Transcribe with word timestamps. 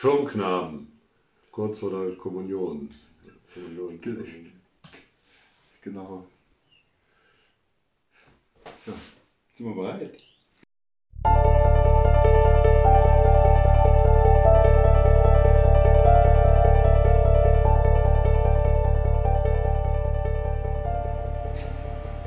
Firmenknaben, 0.00 0.98
kurz 1.50 1.80
vor 1.80 1.90
der 1.90 2.16
Kommunion. 2.16 2.88
Kommunion. 3.52 4.00
Genau. 5.82 6.26
So, 8.86 8.92
sind 9.58 9.66
wir 9.66 9.74
bereit? 9.74 10.16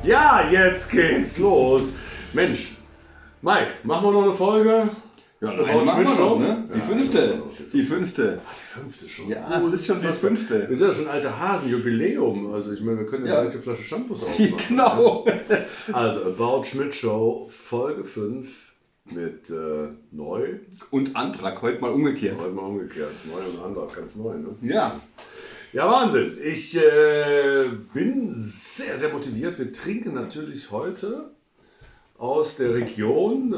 Ja, 0.04 0.48
jetzt 0.52 0.92
geht's 0.92 1.40
los. 1.40 1.96
Mensch, 2.34 2.78
Mike, 3.42 3.72
machen 3.82 4.06
wir 4.06 4.12
noch 4.12 4.24
eine 4.26 4.34
Folge? 4.36 4.96
Ja, 5.44 5.50
eine 5.50 5.84
machen 5.84 6.06
wir 6.08 6.16
noch, 6.16 6.40
ne? 6.40 6.70
Die 6.74 6.80
Ja, 6.80 6.86
fünfte. 6.86 7.42
Die 7.74 7.84
fünfte. 7.84 8.40
Die 8.40 8.80
fünfte 8.80 9.10
schon. 9.10 9.28
Ja, 9.28 9.60
es 9.60 9.74
ist 9.74 9.86
schon 9.86 10.02
die 10.02 10.08
fünfte. 10.08 10.70
Wir 10.70 10.78
sind 10.78 10.88
ja 10.88 10.94
schon 10.94 11.08
alte 11.10 11.38
Hasen, 11.38 11.70
Jubiläum. 11.70 12.54
Also 12.54 12.72
ich 12.72 12.80
meine, 12.80 13.00
wir 13.00 13.08
können 13.08 13.26
ja, 13.26 13.42
eine 13.42 13.52
Flasche 13.52 13.84
Shampoos 13.84 14.24
aufmachen. 14.24 14.54
Genau. 14.70 15.26
Also 15.92 16.22
About 16.28 16.64
Schmidt 16.64 16.94
Show, 16.94 17.50
Folge 17.50 18.06
5 18.06 18.48
mit 19.12 19.50
äh, 19.50 19.90
neu. 20.12 20.60
Und 20.92 21.14
Antrag 21.14 21.62
heute 21.62 21.82
mal 21.82 21.92
umgekehrt. 21.92 22.40
Heute 22.40 22.54
mal 22.54 22.62
umgekehrt. 22.62 23.12
Neu 23.30 23.46
und 23.46 23.62
Antrag, 23.62 23.94
ganz 23.98 24.16
neu, 24.16 24.36
ne? 24.36 24.56
Ja. 24.62 25.02
Ja, 25.74 25.92
Wahnsinn. 25.92 26.38
Ich 26.42 26.78
äh, 26.78 27.68
bin 27.94 28.32
sehr, 28.34 28.98
sehr 28.98 29.10
motiviert. 29.10 29.60
Wir 29.60 29.74
trinken 29.74 30.14
natürlich 30.14 30.72
heute 30.72 31.32
aus 32.18 32.56
der 32.56 32.74
Region, 32.76 33.52
äh, 33.52 33.58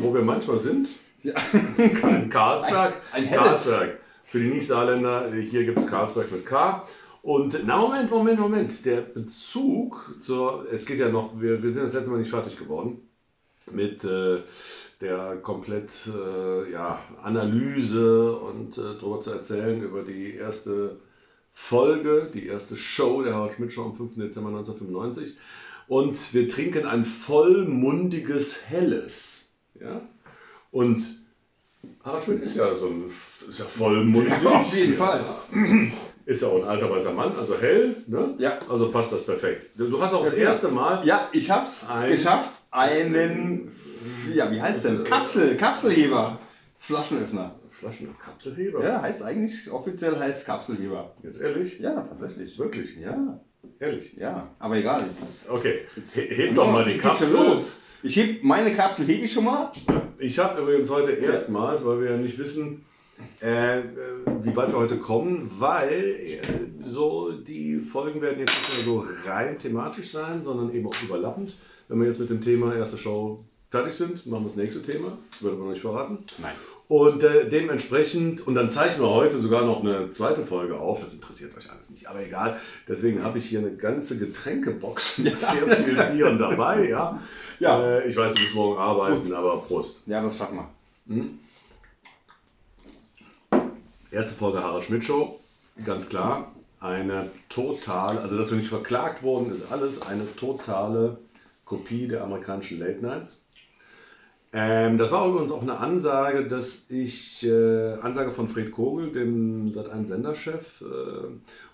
wo 0.00 0.14
wir 0.14 0.22
manchmal 0.22 0.58
sind. 0.58 0.90
Ja. 1.24 1.34
In 1.78 2.28
Karlsberg. 2.28 2.96
Ein- 3.12 3.24
ein. 3.28 3.34
Karlsberg. 3.34 3.98
Für 4.26 4.38
die 4.38 4.48
Nicht-Saarländer, 4.48 5.32
äh, 5.32 5.40
hier 5.40 5.64
gibt 5.64 5.78
es 5.78 5.86
Karlsberg 5.86 6.30
mit 6.30 6.44
K. 6.46 6.86
Und 7.22 7.58
na 7.66 7.78
Moment, 7.78 8.10
Moment, 8.10 8.38
Moment. 8.38 8.84
Der 8.84 9.00
Bezug 9.00 10.16
zur, 10.20 10.66
es 10.70 10.84
geht 10.84 10.98
ja 10.98 11.08
noch, 11.08 11.40
wir, 11.40 11.62
wir 11.62 11.70
sind 11.70 11.84
das 11.84 11.94
letzte 11.94 12.10
Mal 12.10 12.18
nicht 12.18 12.30
fertig 12.30 12.58
geworden 12.58 13.08
mit 13.72 14.04
äh, 14.04 14.42
der 15.00 15.36
komplett 15.36 15.90
äh, 16.06 16.70
ja, 16.70 16.98
Analyse 17.22 18.36
und 18.36 18.76
äh, 18.76 18.82
darüber 19.00 19.22
zu 19.22 19.30
erzählen 19.30 19.82
über 19.82 20.02
die 20.02 20.34
erste 20.34 20.98
Folge, 21.54 22.30
die 22.34 22.46
erste 22.46 22.76
Show 22.76 23.22
der 23.22 23.34
Harald 23.34 23.54
Schmidt 23.54 23.72
Show 23.72 23.84
am 23.84 23.94
5. 23.96 24.16
Dezember 24.16 24.50
1995. 24.50 25.36
Und 25.88 26.34
wir 26.34 26.48
trinken 26.48 26.84
ein 26.86 27.04
vollmundiges 27.06 28.68
Helles. 28.68 29.48
Ja? 29.80 30.02
Und 30.74 31.00
Harald 32.02 32.24
Schmidt 32.24 32.42
ist 32.42 32.56
ja 32.56 32.74
so 32.74 32.86
ein 32.88 33.04
ist 33.48 33.58
ja 33.60 33.64
vollmundig. 33.64 34.32
Auf 34.44 34.74
jeden 34.76 34.94
Fall. 34.94 35.20
Ist 36.26 36.40
ja 36.40 36.48
auch 36.48 36.56
ein 36.62 36.64
alter 36.64 36.90
weißer 36.90 37.12
Mann, 37.12 37.36
also 37.36 37.54
hell. 37.60 37.96
Ne? 38.06 38.34
Ja. 38.38 38.58
Also 38.66 38.90
passt 38.90 39.12
das 39.12 39.26
perfekt. 39.26 39.66
Du 39.76 40.00
hast 40.00 40.14
auch 40.14 40.24
das 40.24 40.34
Ja, 40.34 40.44
erste 40.44 40.68
Mal 40.68 41.06
Ja, 41.06 41.28
ich 41.32 41.50
hab's 41.50 41.86
Ein- 41.86 42.08
geschafft, 42.10 42.50
einen, 42.70 43.70
ja, 44.34 44.50
wie 44.50 44.58
heißt 44.60 44.86
denn? 44.86 45.04
Kapsel, 45.04 45.54
Kapselheber. 45.58 46.38
Flaschenöffner. 46.78 47.54
Flaschenkapselheber. 47.72 48.82
Ja, 48.82 49.02
heißt 49.02 49.22
eigentlich, 49.22 49.70
offiziell 49.70 50.18
heißt 50.18 50.46
Kapselheber. 50.46 51.14
Jetzt 51.22 51.42
ehrlich? 51.42 51.78
Ja, 51.78 52.00
tatsächlich. 52.00 52.58
Wirklich? 52.58 52.96
Ja, 52.96 53.38
Ehrlich? 53.78 54.14
ja, 54.16 54.48
aber 54.58 54.76
egal. 54.76 55.04
Okay, 55.46 55.80
He- 56.14 56.22
heb 56.34 56.54
doch 56.54 56.70
mal 56.72 56.84
die 56.86 56.96
Kapsel. 56.96 57.32
los. 57.34 57.74
Ich 58.04 58.16
heb 58.18 58.44
meine 58.44 58.74
Kapsel 58.74 59.06
hebe 59.06 59.24
ich 59.24 59.32
schon 59.32 59.44
mal. 59.44 59.72
Ich 60.18 60.38
habe 60.38 60.60
übrigens 60.60 60.90
heute 60.90 61.12
erstmals, 61.12 61.86
weil 61.86 62.02
wir 62.02 62.10
ja 62.10 62.16
nicht 62.18 62.36
wissen, 62.36 62.84
äh, 63.40 63.78
äh, 63.78 63.82
wie 64.42 64.54
weit 64.54 64.72
wir 64.72 64.78
heute 64.78 64.98
kommen, 64.98 65.50
weil 65.58 66.16
äh, 66.20 66.38
so 66.84 67.32
die 67.32 67.78
Folgen 67.78 68.20
werden 68.20 68.40
jetzt 68.40 68.52
nicht 68.52 68.76
mehr 68.76 68.84
so 68.84 69.06
rein 69.24 69.58
thematisch 69.58 70.10
sein, 70.10 70.42
sondern 70.42 70.74
eben 70.74 70.86
auch 70.86 71.02
überlappend. 71.02 71.56
Wenn 71.88 71.98
wir 71.98 72.06
jetzt 72.06 72.20
mit 72.20 72.28
dem 72.28 72.42
Thema 72.42 72.76
erste 72.76 72.98
Show 72.98 73.42
fertig 73.70 73.94
sind, 73.94 74.26
machen 74.26 74.42
wir 74.42 74.48
das 74.48 74.56
nächste 74.56 74.82
Thema. 74.82 75.16
Würde 75.40 75.56
man 75.56 75.70
nicht 75.70 75.80
verraten. 75.80 76.18
Nein. 76.36 76.52
Und 76.86 77.22
äh, 77.22 77.48
dementsprechend, 77.48 78.46
und 78.46 78.54
dann 78.54 78.70
zeichnen 78.70 79.06
wir 79.06 79.10
heute 79.10 79.38
sogar 79.38 79.64
noch 79.64 79.80
eine 79.80 80.10
zweite 80.10 80.44
Folge 80.44 80.78
auf, 80.78 81.00
das 81.00 81.14
interessiert 81.14 81.56
euch 81.56 81.70
alles 81.70 81.88
nicht, 81.88 82.06
aber 82.08 82.22
egal. 82.22 82.60
Deswegen 82.86 83.22
habe 83.22 83.38
ich 83.38 83.46
hier 83.46 83.60
eine 83.60 83.74
ganze 83.74 84.18
Getränkebox 84.18 85.18
mit 85.18 85.36
sehr 85.36 85.52
viel 85.52 85.94
Bieren 86.12 86.38
dabei. 86.38 86.88
Ja. 86.88 87.22
Ja. 87.58 87.82
Äh, 87.82 88.08
ich 88.08 88.16
weiß, 88.16 88.34
du 88.34 88.40
musst 88.40 88.54
morgen 88.54 88.78
arbeiten, 88.78 89.32
aber 89.32 89.62
Prost. 89.62 90.02
Ja, 90.06 90.22
das 90.22 90.36
schaffen 90.36 90.58
wir. 91.06 91.24
Erste 94.10 94.34
Folge 94.34 94.62
Harald 94.62 94.84
Schmidt 94.84 95.04
Show, 95.04 95.40
ganz 95.84 96.08
klar. 96.08 96.52
Eine 96.80 97.30
totale, 97.48 98.20
also 98.20 98.36
dass 98.36 98.50
wir 98.50 98.58
nicht 98.58 98.68
verklagt 98.68 99.22
wurden, 99.22 99.50
ist 99.50 99.72
alles 99.72 100.02
eine 100.02 100.36
totale 100.36 101.16
Kopie 101.64 102.06
der 102.06 102.22
amerikanischen 102.22 102.78
Late 102.78 103.00
Nights. 103.00 103.46
Ähm, 104.56 104.98
das 104.98 105.10
war 105.10 105.28
übrigens 105.28 105.50
auch 105.50 105.62
eine 105.62 105.78
Ansage, 105.78 106.46
dass 106.46 106.88
ich, 106.88 107.44
äh, 107.44 107.94
Ansage 107.94 108.30
von 108.30 108.46
Fred 108.46 108.70
Kogel, 108.70 109.10
dem 109.10 109.72
seit 109.72 109.90
einem 109.90 110.06
Senderchef, 110.06 110.80
äh, 110.80 111.26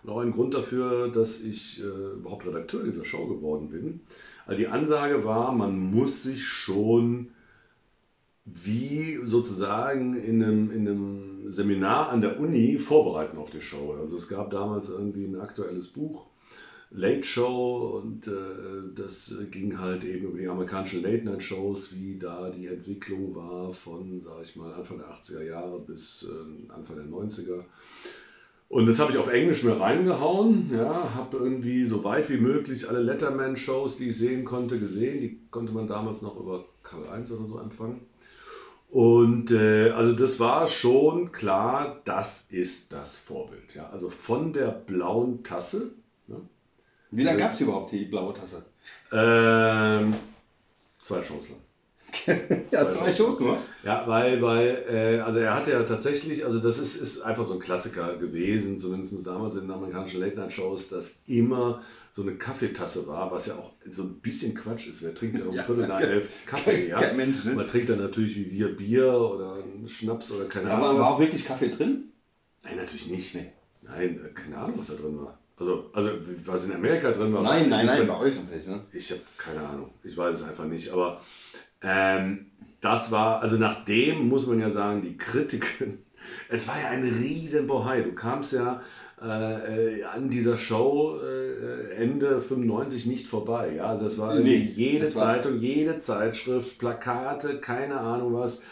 und 0.03 0.11
auch 0.11 0.21
ein 0.21 0.33
Grund 0.33 0.55
dafür, 0.55 1.09
dass 1.09 1.43
ich 1.43 1.83
äh, 1.83 2.15
überhaupt 2.19 2.47
Redakteur 2.47 2.83
dieser 2.83 3.05
Show 3.05 3.27
geworden 3.27 3.69
bin. 3.69 4.01
Also 4.47 4.57
die 4.59 4.69
Ansage 4.69 5.27
war, 5.27 5.53
man 5.53 5.79
muss 5.79 6.23
sich 6.23 6.47
schon 6.47 7.33
wie 8.47 9.19
sozusagen 9.25 10.17
in 10.17 10.43
einem, 10.43 10.71
in 10.71 10.89
einem 10.89 11.51
Seminar 11.51 12.09
an 12.09 12.23
der 12.23 12.41
Uni 12.41 12.79
vorbereiten 12.79 13.37
auf 13.37 13.51
die 13.51 13.61
Show. 13.61 13.95
Also 14.01 14.17
es 14.17 14.27
gab 14.27 14.51
damals 14.51 14.89
irgendwie 14.89 15.27
ein 15.27 15.39
aktuelles 15.39 15.89
Buch, 15.89 16.30
Late 16.93 17.23
Show, 17.23 18.03
und 18.03 18.27
äh, 18.27 18.31
das 18.95 19.37
ging 19.51 19.79
halt 19.79 20.03
eben 20.03 20.27
über 20.27 20.39
die 20.39 20.49
amerikanischen 20.49 21.03
Late 21.03 21.25
Night 21.25 21.43
Shows, 21.43 21.95
wie 21.95 22.19
da 22.19 22.51
die 22.51 22.67
Entwicklung 22.67 23.35
war 23.35 23.73
von, 23.73 24.21
sag 24.21 24.43
ich 24.43 24.57
mal, 24.57 24.73
Anfang 24.73 24.99
der 24.99 25.09
80er 25.09 25.43
Jahre 25.43 25.79
bis 25.79 26.29
äh, 26.29 26.73
Anfang 26.73 26.97
der 26.97 27.07
90er. 27.07 27.63
Und 28.69 28.87
das 28.87 29.01
habe 29.01 29.13
ich 29.13 29.19
auf 29.19 29.33
Englisch 29.33 29.65
mir 29.65 29.81
reingehauen, 29.81 30.71
ja, 30.73 31.15
habe 31.15 31.39
irgendwie 31.39 31.85
so 31.85 32.05
weit 32.05 32.31
wie 32.31 32.39
möglich 32.39 32.89
alle 32.89 33.01
Letterman-Shows, 33.01 33.97
die 33.97 34.11
ich 34.11 34.19
sehen 34.19 34.45
konnte, 34.45 34.79
gesehen. 34.79 35.21
Die 35.21 35.41
konnte 35.51 35.73
man 35.73 35.89
damals 35.89 36.23
noch 36.23 36.39
über 36.39 36.65
Kanal 36.83 37.09
1 37.11 37.33
oder 37.33 37.47
so 37.47 37.59
empfangen. 37.59 38.01
Und 38.91 39.53
äh, 39.53 39.91
also 39.91 40.13
das 40.13 40.41
war 40.41 40.67
schon 40.67 41.31
klar, 41.31 42.01
das 42.05 42.49
ist 42.51 42.93
das 42.93 43.17
Vorbild. 43.17 43.75
Ja? 43.75 43.91
Also 43.91 44.09
von 44.09 44.53
der 44.53 44.71
blauen 44.71 45.43
Tasse. 45.45 45.93
Ne? 46.27 46.37
Wie 47.11 47.23
lange 47.25 47.39
gab 47.39 47.55
es 47.55 47.61
überhaupt 47.61 47.93
die 47.93 48.05
blaue 48.05 48.35
Tasse? 48.35 48.65
Ähm, 49.13 50.15
zwei 51.03 51.21
Chancen. 51.21 51.55
Ja, 52.73 52.91
zwei 52.91 53.13
Shows 53.13 53.39
nur. 53.39 53.59
Ja, 53.85 54.03
weil, 54.07 54.43
weil 54.43 54.85
äh, 54.89 55.21
also 55.21 55.39
er 55.39 55.55
hatte 55.55 55.71
ja 55.71 55.83
tatsächlich, 55.85 56.45
also 56.45 56.59
das 56.59 56.79
ist, 56.79 56.97
ist 57.01 57.21
einfach 57.23 57.45
so 57.45 57.55
ein 57.55 57.61
Klassiker 57.61 58.17
gewesen, 58.17 58.79
zumindest 58.81 59.25
damals 59.25 59.55
in 59.55 59.63
den 59.63 59.71
amerikanischen 59.71 60.21
Late-Night-Shows, 60.21 60.89
dass 60.89 61.15
immer 61.29 61.83
so 62.11 62.23
eine 62.23 62.35
Kaffeetasse 62.35 63.07
war, 63.07 63.31
was 63.31 63.47
ja 63.47 63.55
auch 63.55 63.71
so 63.89 64.03
ein 64.03 64.15
bisschen 64.21 64.55
Quatsch 64.57 64.89
ist. 64.89 65.03
Wer 65.05 65.15
trinkt 65.15 65.39
ja 65.39 65.45
um 65.45 65.55
Ja, 65.55 65.63
Viertel 65.63 65.87
nach 65.87 66.01
elf 66.01 66.29
Kaffee? 66.47 66.89
Ja? 66.89 67.01
Mensch, 67.13 67.45
ne? 67.45 67.53
Man 67.55 67.69
trinkt 67.69 67.89
dann 67.89 68.01
natürlich 68.01 68.35
wie 68.37 68.51
wir 68.51 68.77
Bier 68.77 69.13
oder 69.13 69.59
Schnaps 69.87 70.33
oder 70.33 70.47
keine 70.47 70.67
Da 70.67 70.75
Ahnung. 70.75 70.87
war, 70.89 70.95
was. 70.95 71.01
war 71.03 71.11
auch 71.15 71.21
wirklich 71.21 71.45
Kaffee 71.45 71.69
drin? 71.71 72.13
Nein, 72.65 72.77
natürlich 72.77 73.07
nicht. 73.07 73.37
Nein, 73.83 74.21
äh, 74.25 74.29
keine 74.35 74.57
Ahnung, 74.59 74.79
was 74.79 74.89
da 74.89 74.95
drin 74.95 75.17
war. 75.19 75.39
Also, 75.61 75.85
also 75.93 76.09
was 76.47 76.67
in 76.67 76.73
Amerika 76.75 77.11
drin 77.11 77.33
war. 77.35 77.43
Nein, 77.43 77.69
nein, 77.69 77.87
nein, 77.87 78.07
bei 78.07 78.19
euch 78.19 78.35
natürlich. 78.37 78.67
Ne? 78.67 78.81
Ich 78.93 79.11
habe 79.11 79.21
keine 79.37 79.61
Ahnung. 79.61 79.91
Ich 80.03 80.17
weiß 80.17 80.41
es 80.41 80.49
einfach 80.49 80.65
nicht. 80.65 80.91
Aber 80.91 81.21
ähm, 81.83 82.47
das 82.81 83.11
war, 83.13 83.43
also 83.43 83.57
nach 83.57 83.85
dem 83.85 84.29
muss 84.29 84.47
man 84.47 84.59
ja 84.61 84.71
sagen, 84.71 85.03
die 85.03 85.17
Kritiken. 85.17 85.99
Es 86.49 86.69
war 86.69 86.81
ja 86.81 86.89
ein 86.91 87.03
riesen 87.03 87.67
Bohai. 87.67 88.03
Du 88.03 88.13
kamst 88.13 88.53
ja 88.53 88.83
äh, 89.21 90.05
an 90.05 90.29
dieser 90.29 90.57
Show 90.57 91.19
äh, 91.19 91.95
Ende 91.97 92.41
95 92.41 93.07
nicht 93.07 93.27
vorbei. 93.27 93.75
Ja? 93.77 93.87
Also 93.87 94.05
das 94.05 94.17
war 94.19 94.35
Nee, 94.39 94.57
jede 94.59 95.07
das 95.07 95.17
war- 95.17 95.23
Zeitung, 95.35 95.59
jede 95.59 95.99
Zeitschrift, 95.99 96.79
Plakate, 96.79 97.59
keine 97.61 97.99
Ahnung 97.99 98.35
was. 98.35 98.63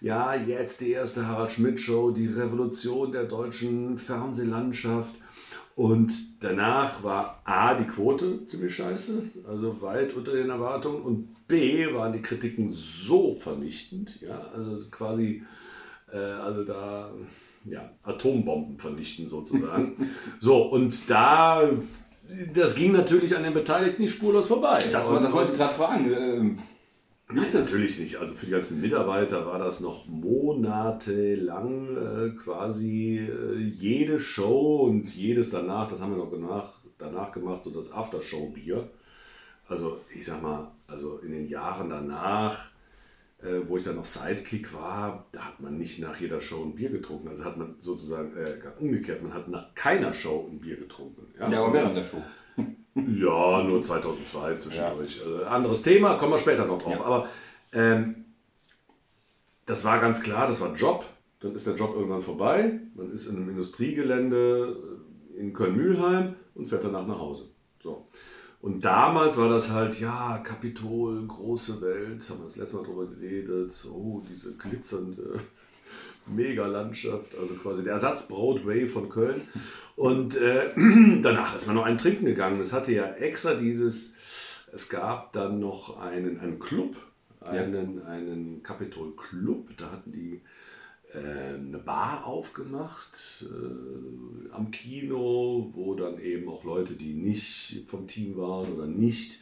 Ja, 0.00 0.34
jetzt 0.34 0.80
die 0.80 0.92
erste 0.92 1.26
Harald 1.26 1.50
Schmidt 1.50 1.80
Show, 1.80 2.12
die 2.12 2.28
Revolution 2.28 3.10
der 3.10 3.24
deutschen 3.24 3.98
Fernsehlandschaft. 3.98 5.14
Und 5.78 6.42
danach 6.42 7.04
war 7.04 7.40
A, 7.44 7.72
die 7.74 7.84
Quote 7.84 8.44
ziemlich 8.46 8.74
scheiße, 8.74 9.22
also 9.48 9.80
weit 9.80 10.12
unter 10.12 10.32
den 10.32 10.50
Erwartungen. 10.50 11.02
Und 11.02 11.46
B, 11.46 11.94
waren 11.94 12.12
die 12.12 12.20
Kritiken 12.20 12.72
so 12.72 13.36
vernichtend, 13.36 14.20
ja, 14.20 14.44
also 14.52 14.90
quasi, 14.90 15.44
äh, 16.12 16.16
also 16.16 16.64
da, 16.64 17.12
ja, 17.64 17.88
Atombomben 18.02 18.76
vernichten 18.76 19.28
sozusagen. 19.28 20.10
so, 20.40 20.62
und 20.62 21.08
da, 21.08 21.70
das 22.52 22.74
ging 22.74 22.90
natürlich 22.90 23.36
an 23.36 23.44
den 23.44 23.54
Beteiligten 23.54 24.02
nicht 24.02 24.14
spurlos 24.14 24.48
vorbei. 24.48 24.82
Das, 24.90 25.08
das 25.08 25.32
wollte 25.32 25.52
ich 25.52 25.58
gerade 25.58 25.74
fragen. 25.74 26.58
Nein, 27.30 27.46
natürlich 27.52 27.98
nicht. 27.98 28.16
Also 28.16 28.34
für 28.34 28.46
die 28.46 28.52
ganzen 28.52 28.80
Mitarbeiter 28.80 29.44
war 29.44 29.58
das 29.58 29.80
noch 29.80 30.06
monatelang 30.06 31.96
äh, 31.96 32.30
quasi 32.30 33.18
äh, 33.18 33.58
jede 33.58 34.18
Show 34.18 34.86
und 34.86 35.08
jedes 35.14 35.50
danach, 35.50 35.90
das 35.90 36.00
haben 36.00 36.12
wir 36.12 36.24
noch 36.24 36.30
danach, 36.30 36.70
danach 36.96 37.32
gemacht, 37.32 37.62
so 37.64 37.70
das 37.70 37.92
Aftershow-Bier. 37.92 38.88
Also 39.68 40.00
ich 40.14 40.24
sag 40.24 40.42
mal, 40.42 40.72
also 40.86 41.18
in 41.18 41.32
den 41.32 41.48
Jahren 41.48 41.90
danach, 41.90 42.70
äh, 43.42 43.60
wo 43.66 43.76
ich 43.76 43.84
dann 43.84 43.96
noch 43.96 44.06
Sidekick 44.06 44.72
war, 44.72 45.26
da 45.32 45.40
hat 45.40 45.60
man 45.60 45.76
nicht 45.76 46.00
nach 46.00 46.18
jeder 46.18 46.40
Show 46.40 46.64
ein 46.64 46.74
Bier 46.74 46.88
getrunken. 46.88 47.28
Also 47.28 47.44
hat 47.44 47.58
man 47.58 47.74
sozusagen 47.78 48.34
äh, 48.38 48.56
umgekehrt, 48.80 49.22
man 49.22 49.34
hat 49.34 49.48
nach 49.48 49.74
keiner 49.74 50.14
Show 50.14 50.48
ein 50.50 50.60
Bier 50.60 50.76
getrunken. 50.76 51.26
Ja, 51.38 51.50
ja 51.50 51.62
aber 51.62 51.74
während 51.74 51.96
der 51.96 52.04
Show. 52.04 52.22
Ja, 52.94 53.62
nur 53.62 53.82
2002 53.82 54.56
zwischendurch. 54.56 55.18
Ja. 55.18 55.22
Also 55.24 55.44
anderes 55.44 55.82
Thema, 55.82 56.16
kommen 56.16 56.32
wir 56.32 56.38
später 56.38 56.64
noch 56.66 56.82
drauf. 56.82 56.94
Ja. 56.94 57.04
Aber 57.04 57.28
ähm, 57.72 58.24
das 59.66 59.84
war 59.84 60.00
ganz 60.00 60.20
klar, 60.20 60.46
das 60.46 60.60
war 60.60 60.74
Job. 60.74 61.04
Dann 61.40 61.54
ist 61.54 61.66
der 61.66 61.76
Job 61.76 61.94
irgendwann 61.94 62.22
vorbei. 62.22 62.80
Man 62.94 63.12
ist 63.12 63.26
in 63.26 63.36
einem 63.36 63.50
Industriegelände 63.50 64.76
äh, 65.36 65.40
in 65.40 65.52
Köln-Mühlheim 65.52 66.34
und 66.54 66.68
fährt 66.68 66.84
danach 66.84 67.06
nach 67.06 67.18
Hause. 67.18 67.50
So. 67.82 68.08
Und 68.60 68.84
damals 68.84 69.36
war 69.38 69.48
das 69.48 69.70
halt, 69.70 70.00
ja, 70.00 70.38
Kapitol, 70.38 71.24
große 71.26 71.80
Welt, 71.80 72.28
haben 72.28 72.40
wir 72.40 72.46
das 72.46 72.56
letzte 72.56 72.76
Mal 72.76 72.84
drüber 72.84 73.06
geredet, 73.06 73.72
oh, 73.88 74.20
diese 74.28 74.52
glitzernde 74.54 75.38
Mega-Landschaft, 76.34 77.36
also 77.38 77.54
quasi 77.54 77.82
der 77.82 77.94
Ersatz 77.94 78.28
Broadway 78.28 78.86
von 78.86 79.08
Köln. 79.08 79.42
Und 79.96 80.36
äh, 80.36 80.70
danach 81.22 81.56
ist 81.56 81.66
man 81.66 81.76
noch 81.76 81.84
ein 81.84 81.98
Trinken 81.98 82.26
gegangen. 82.26 82.60
Es 82.60 82.72
hatte 82.72 82.92
ja 82.92 83.06
extra 83.14 83.54
dieses, 83.54 84.16
es 84.72 84.88
gab 84.88 85.32
dann 85.32 85.58
noch 85.60 86.00
einen, 86.00 86.40
einen 86.40 86.58
Club, 86.58 86.96
einen, 87.40 87.98
ja. 87.98 88.04
einen 88.04 88.62
Capitol 88.62 89.14
Club, 89.16 89.70
da 89.76 89.90
hatten 89.90 90.12
die 90.12 90.40
äh, 91.14 91.54
eine 91.54 91.78
Bar 91.78 92.26
aufgemacht 92.26 93.42
äh, 93.42 94.52
am 94.52 94.70
Kino, 94.70 95.70
wo 95.72 95.94
dann 95.94 96.20
eben 96.20 96.48
auch 96.48 96.64
Leute, 96.64 96.94
die 96.94 97.14
nicht 97.14 97.84
vom 97.88 98.06
Team 98.06 98.36
waren 98.36 98.72
oder 98.72 98.86
nicht 98.86 99.38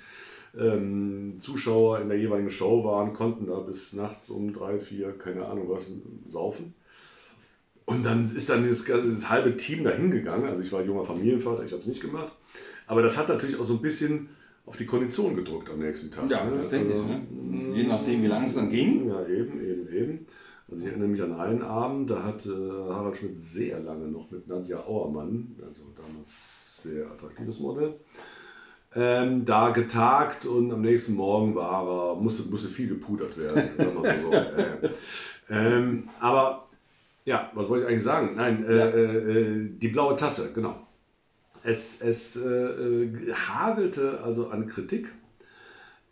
ähm, 0.59 1.37
Zuschauer 1.39 2.01
in 2.01 2.09
der 2.09 2.19
jeweiligen 2.19 2.51
Show 2.51 2.85
waren, 2.85 3.13
konnten 3.13 3.47
da 3.47 3.59
bis 3.61 3.93
nachts 3.93 4.31
um 4.31 4.53
drei, 4.53 4.79
vier, 4.79 5.13
keine 5.13 5.47
Ahnung 5.47 5.69
was, 5.69 5.93
saufen. 6.27 6.75
Und 7.85 8.05
dann 8.05 8.25
ist 8.25 8.49
dann 8.49 8.69
das, 8.69 8.85
das 8.85 9.31
halbe 9.31 9.57
Team 9.57 9.85
da 9.85 9.91
hingegangen. 9.91 10.49
Also 10.49 10.63
ich 10.63 10.73
war 10.73 10.83
junger 10.83 11.05
Familienvater, 11.05 11.65
ich 11.65 11.73
habe 11.73 11.81
es 11.81 11.87
nicht 11.87 12.01
gemacht. 12.01 12.33
Aber 12.87 13.03
das 13.03 13.17
hat 13.17 13.29
natürlich 13.29 13.59
auch 13.59 13.65
so 13.65 13.75
ein 13.75 13.83
bisschen 13.83 14.29
auf 14.65 14.77
die 14.77 14.87
Kondition 14.87 15.37
gedruckt 15.37 15.71
am 15.71 15.79
nächsten 15.79 16.11
Tag. 16.11 16.29
Ja, 16.29 16.45
ne? 16.45 16.57
das 16.57 16.69
denke 16.69 16.93
also, 16.93 17.05
ich. 17.05 17.11
Ne? 17.11 17.77
Je 17.77 17.87
nachdem, 17.87 18.23
wie 18.23 18.27
lange 18.27 18.49
es 18.49 18.55
dann 18.55 18.71
ging. 18.71 19.09
Ja, 19.09 19.25
eben, 19.27 19.61
eben, 19.65 19.89
eben. 19.93 20.27
Also 20.69 20.83
ich 20.83 20.89
erinnere 20.89 21.09
mich 21.09 21.23
an 21.23 21.33
einen 21.35 21.63
Abend, 21.63 22.11
da 22.11 22.25
hat 22.25 22.45
äh, 22.45 22.51
Harald 22.51 23.17
Schmidt 23.17 23.39
sehr 23.39 23.79
lange 23.79 24.09
noch 24.09 24.29
mit 24.33 24.49
Nadja 24.49 24.85
Auermann, 24.85 25.55
also 25.65 25.83
damals 25.95 26.83
sehr 26.83 27.07
attraktives 27.09 27.61
Modell, 27.61 27.95
ähm, 28.97 29.45
da 29.45 29.71
getagt 29.71 30.47
und 30.47 30.73
am 30.73 30.81
nächsten 30.81 31.15
Morgen 31.15 31.55
war 31.55 31.87
er, 31.87 32.17
musste, 32.17 32.49
musste 32.49 32.69
viel 32.69 32.89
gepudert 32.89 33.37
werden. 33.39 33.69
so, 33.79 34.33
äh, 34.33 34.89
ähm, 35.51 36.09
aber 36.19 36.69
ja, 37.27 37.51
was 37.55 37.69
wollte 37.69 37.85
ich 37.85 37.91
eigentlich 37.91 38.05
sagen? 38.05 38.35
Nein, 38.37 38.65
äh, 38.67 38.77
ja. 38.77 38.87
Äh, 38.87 39.41
äh, 39.41 39.69
die 39.79 39.89
blaue 39.89 40.17
Tasse, 40.17 40.53
genau. 40.55 40.77
Es, 41.63 42.01
es 42.01 42.37
äh, 42.37 43.09
hagelte 43.33 44.21
also 44.23 44.49
an 44.49 44.67
Kritik 44.67 45.13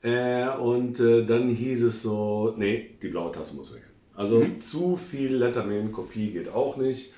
und 0.03 1.01
dann 1.01 1.49
hieß 1.49 1.85
es 1.85 2.03
so, 2.03 2.55
nee, 2.59 2.91
die 3.01 3.09
blaue 3.09 3.33
Tasse 3.33 3.57
muss 3.57 3.75
weg. 3.75 3.85
Also 4.15 4.41
mhm. 4.41 4.61
zu 4.61 4.97
viel 4.97 5.35
Letterman-Kopie 5.37 6.31
geht 6.31 6.51
auch 6.51 6.77
nicht. 6.77 7.11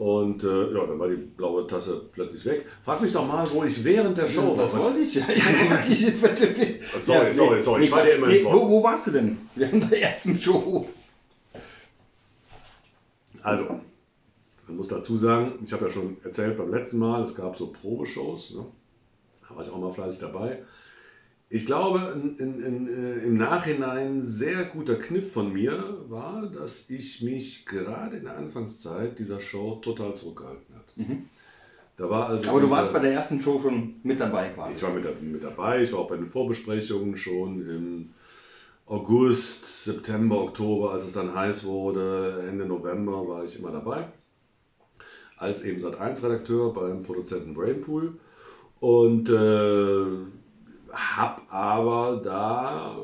Und 0.00 0.42
äh, 0.44 0.72
ja, 0.72 0.86
dann 0.86 0.98
war 0.98 1.08
die 1.08 1.16
blaue 1.16 1.66
Tasse 1.66 2.00
plötzlich 2.10 2.42
weg. 2.46 2.64
Frag 2.82 3.02
mich 3.02 3.12
doch 3.12 3.28
mal, 3.28 3.46
wo 3.52 3.64
ich 3.64 3.84
während 3.84 4.16
der 4.16 4.26
Show 4.26 4.56
war. 4.56 4.64
Das 4.64 4.74
wollte 4.74 5.00
ich 5.00 5.14
ja. 5.14 5.26
sorry, 7.02 7.30
sorry, 7.30 7.60
sorry. 7.60 7.84
Ich 7.84 7.92
war 7.92 8.02
dir 8.02 8.14
immer 8.14 8.28
nee, 8.28 8.42
wo, 8.42 8.66
wo 8.66 8.82
warst 8.82 9.08
du 9.08 9.10
denn 9.10 9.36
während 9.54 9.90
der 9.90 10.00
ersten 10.04 10.38
Show? 10.38 10.88
Also, 13.42 13.64
man 14.66 14.76
muss 14.78 14.88
dazu 14.88 15.18
sagen, 15.18 15.58
ich 15.62 15.70
habe 15.70 15.84
ja 15.84 15.90
schon 15.90 16.16
erzählt 16.24 16.56
beim 16.56 16.72
letzten 16.72 16.98
Mal, 16.98 17.22
es 17.22 17.34
gab 17.34 17.54
so 17.54 17.66
Probeshows. 17.66 18.54
Ne? 18.54 18.64
Da 19.46 19.54
war 19.54 19.66
ich 19.66 19.70
auch 19.70 19.78
mal 19.78 19.92
fleißig 19.92 20.20
dabei. 20.20 20.62
Ich 21.52 21.66
glaube, 21.66 22.12
in, 22.14 22.36
in, 22.36 22.62
in, 22.62 22.88
äh, 22.88 23.24
im 23.24 23.36
Nachhinein 23.36 24.22
sehr 24.22 24.64
guter 24.66 24.94
Kniff 24.94 25.32
von 25.32 25.52
mir 25.52 25.96
war, 26.08 26.46
dass 26.46 26.88
ich 26.88 27.22
mich 27.22 27.66
gerade 27.66 28.18
in 28.18 28.24
der 28.24 28.36
Anfangszeit 28.36 29.18
dieser 29.18 29.40
Show 29.40 29.80
total 29.82 30.14
zurückgehalten 30.14 30.74
habe. 30.76 30.84
Mhm. 30.94 31.28
Da 31.96 32.08
war 32.08 32.28
also 32.28 32.50
Aber 32.50 32.60
du 32.60 32.70
warst 32.70 32.92
bei 32.92 33.00
der 33.00 33.12
ersten 33.12 33.42
Show 33.42 33.58
schon 33.60 33.96
mit 34.04 34.20
dabei 34.20 34.50
quasi. 34.50 34.76
Ich 34.76 34.82
war 34.82 34.92
mit, 34.92 35.22
mit 35.22 35.42
dabei, 35.42 35.82
ich 35.82 35.92
war 35.92 35.98
auch 35.98 36.08
bei 36.08 36.16
den 36.16 36.28
Vorbesprechungen 36.28 37.16
schon 37.16 37.68
im 37.68 38.10
August, 38.86 39.84
September, 39.84 40.40
Oktober, 40.40 40.92
als 40.92 41.04
es 41.04 41.12
dann 41.12 41.34
heiß 41.34 41.64
wurde, 41.64 42.44
Ende 42.48 42.64
November 42.64 43.26
war 43.26 43.44
ich 43.44 43.58
immer 43.58 43.72
dabei. 43.72 44.06
Als 45.36 45.64
eben 45.64 45.80
Sat1-Redakteur 45.80 46.72
beim 46.72 47.02
Produzenten 47.02 47.54
Brainpool. 47.54 48.14
Und 48.78 49.28
äh, 49.28 50.39
habe 50.92 51.42
aber 51.50 52.20
da 52.22 52.96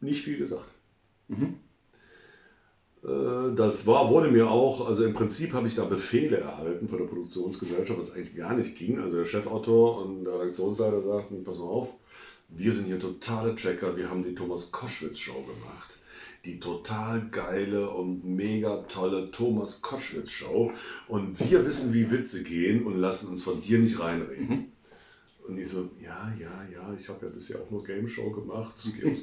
nicht 0.00 0.22
viel 0.22 0.38
gesagt. 0.38 0.70
Mhm. 1.28 1.56
Äh, 3.04 3.54
das 3.54 3.86
war, 3.86 4.08
wurde 4.08 4.30
mir 4.30 4.50
auch, 4.50 4.86
also 4.86 5.04
im 5.04 5.14
Prinzip 5.14 5.52
habe 5.52 5.66
ich 5.66 5.74
da 5.74 5.84
Befehle 5.84 6.38
erhalten 6.38 6.88
von 6.88 6.98
der 6.98 7.06
Produktionsgesellschaft, 7.06 7.98
was 7.98 8.12
eigentlich 8.12 8.36
gar 8.36 8.54
nicht 8.54 8.76
ging. 8.76 8.98
Also 8.98 9.16
der 9.16 9.26
Chefautor 9.26 10.04
und 10.04 10.24
der 10.24 10.40
Redaktionsleiter 10.40 11.02
sagten, 11.02 11.44
pass 11.44 11.58
mal 11.58 11.64
auf, 11.64 11.88
wir 12.48 12.72
sind 12.72 12.86
hier 12.86 12.98
totale 12.98 13.54
Checker, 13.54 13.96
wir 13.96 14.10
haben 14.10 14.24
die 14.24 14.34
Thomas 14.34 14.72
Koschwitz 14.72 15.18
Show 15.18 15.42
gemacht. 15.42 15.96
Die 16.44 16.58
total 16.58 17.28
geile 17.30 17.90
und 17.90 18.24
mega 18.24 18.78
tolle 18.88 19.30
Thomas 19.30 19.82
Koschwitz 19.82 20.30
Show. 20.30 20.72
Und 21.06 21.38
wir 21.38 21.66
wissen, 21.66 21.92
wie 21.92 22.10
Witze 22.10 22.42
gehen 22.42 22.86
und 22.86 22.98
lassen 22.98 23.28
uns 23.28 23.42
von 23.42 23.60
dir 23.60 23.78
nicht 23.78 24.00
reinreden. 24.00 24.48
Mhm. 24.48 24.64
Und 25.50 25.58
ich 25.58 25.68
so, 25.68 25.90
ja, 26.00 26.32
ja, 26.38 26.64
ja, 26.72 26.94
ich 26.96 27.08
habe 27.08 27.26
ja 27.26 27.32
bisher 27.32 27.56
auch 27.56 27.68
nur 27.72 27.82
Game 27.82 28.06
Show 28.06 28.30
gemacht, 28.30 28.72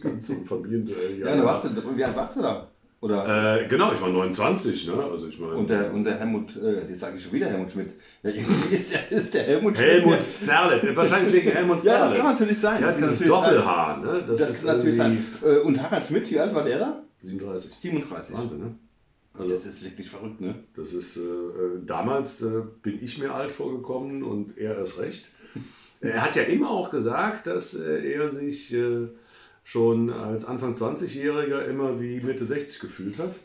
Ganze 0.02 0.34
und 0.34 0.46
Familienduell. 0.46 1.18
Ja, 1.20 1.34
ja, 1.34 1.46
warst 1.46 1.64
du, 1.64 1.98
wie 1.98 2.04
alt 2.04 2.16
warst 2.18 2.36
du 2.36 2.42
da? 2.42 2.68
Oder? 3.00 3.62
Äh, 3.62 3.68
genau, 3.70 3.94
ich 3.94 4.02
war 4.02 4.10
29, 4.10 4.88
ne? 4.88 5.04
Also 5.10 5.28
ich 5.28 5.40
mein, 5.40 5.52
und, 5.52 5.70
der, 5.70 5.94
und 5.94 6.04
der 6.04 6.20
Helmut, 6.20 6.54
äh, 6.58 6.90
jetzt 6.90 7.00
sage 7.00 7.16
ich 7.16 7.24
schon 7.24 7.32
wieder 7.32 7.46
Helmut 7.46 7.72
Schmidt. 7.72 7.94
Ja, 8.24 8.30
irgendwie 8.32 8.76
ist 8.76 8.92
der, 8.92 9.10
ist 9.10 9.34
der 9.34 9.44
Helmut 9.44 9.78
Schmidt. 9.78 9.90
Helmut 9.90 10.22
Zerlett, 10.22 10.98
wahrscheinlich 10.98 11.32
wegen 11.32 11.50
Helmut 11.50 11.82
Zerlett. 11.82 12.02
Ja, 12.02 12.10
das 12.10 12.18
kann 12.18 12.34
natürlich 12.34 12.60
sein. 12.60 12.82
Ja, 12.82 12.88
das 12.88 12.98
dieses 12.98 13.20
Doppelhaar, 13.20 13.98
ne? 14.00 14.24
Das, 14.28 14.38
das 14.38 14.50
ist 14.50 14.66
kann 14.66 14.78
natürlich 14.78 14.98
sein. 14.98 15.26
Äh, 15.46 15.60
und 15.60 15.82
Harald 15.82 16.06
Schmidt, 16.06 16.30
wie 16.30 16.40
alt 16.40 16.54
war 16.54 16.64
der 16.66 16.80
da? 16.80 17.04
37. 17.22 17.72
37. 17.80 18.36
Wahnsinn, 18.36 18.60
ne? 18.60 18.76
Also, 19.34 19.54
das 19.54 19.66
ist 19.66 19.84
wirklich 19.84 20.10
verrückt, 20.10 20.42
ne? 20.42 20.56
Das 20.76 20.92
ist, 20.92 21.16
äh, 21.16 21.22
äh, 21.22 21.86
damals 21.86 22.42
äh, 22.42 22.64
bin 22.82 23.02
ich 23.02 23.18
mir 23.18 23.34
alt 23.34 23.52
vorgekommen 23.52 24.24
und 24.24 24.58
er 24.58 24.76
erst 24.78 25.00
recht. 25.00 25.26
Er 26.02 26.24
hat 26.24 26.36
ja 26.36 26.44
immer 26.44 26.70
auch 26.70 26.90
gesagt, 26.90 27.48
dass 27.48 27.74
äh, 27.74 28.14
er 28.14 28.30
sich 28.30 28.74
äh, 28.74 29.08
schon 29.64 30.12
als 30.12 30.46
Anfang 30.46 30.74
20-Jähriger 30.74 31.66
immer 31.66 32.00
wie 32.00 32.20
Mitte 32.22 32.46
60 32.46 32.80
gefühlt 32.80 33.18
hat. 33.18 33.36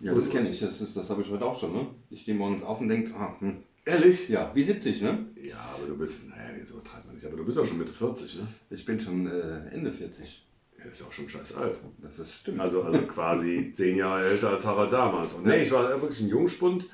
Ja, 0.00 0.14
das 0.14 0.28
kenne 0.28 0.50
ich. 0.50 0.60
Das, 0.60 0.78
das 0.78 1.10
habe 1.10 1.22
ich 1.22 1.30
heute 1.30 1.44
auch 1.44 1.58
schon. 1.58 1.72
Ne? 1.72 1.86
Ich 2.10 2.22
stehe 2.22 2.36
morgens 2.36 2.62
auf 2.62 2.80
und 2.80 2.88
denke, 2.88 3.14
ah, 3.14 3.34
hm. 3.40 3.56
Ehrlich? 3.84 4.28
Ja, 4.28 4.50
wie 4.52 4.64
70, 4.64 5.00
ne? 5.02 5.26
Ja, 5.40 5.76
aber 5.76 5.86
du 5.86 5.96
bist, 5.96 6.28
naja, 6.28 6.56
jetzt 6.58 6.70
übertreibt 6.70 7.06
man 7.06 7.14
nicht, 7.14 7.24
aber 7.24 7.36
du 7.36 7.44
bist 7.44 7.56
auch 7.56 7.64
schon 7.64 7.78
Mitte 7.78 7.92
40, 7.92 8.36
ne? 8.36 8.48
Ich 8.68 8.84
bin 8.84 9.00
schon 9.00 9.28
äh, 9.28 9.68
Ende 9.72 9.92
40. 9.92 10.44
Er 10.76 10.90
ist 10.90 11.00
ja 11.00 11.06
auch 11.06 11.12
schon 11.12 11.28
scheiß 11.28 11.56
alt. 11.56 11.78
Das 12.02 12.18
ist 12.18 12.32
stimmt. 12.32 12.60
Also, 12.60 12.82
also 12.82 12.98
quasi 13.06 13.70
zehn 13.72 13.96
Jahre 13.96 14.24
älter 14.24 14.50
als 14.50 14.66
Harald 14.66 14.92
damals. 14.92 15.34
Und 15.34 15.46
nee, 15.46 15.62
ich 15.62 15.70
war 15.70 15.88
wirklich 16.00 16.20
ein 16.20 16.28
Jungspund. 16.28 16.86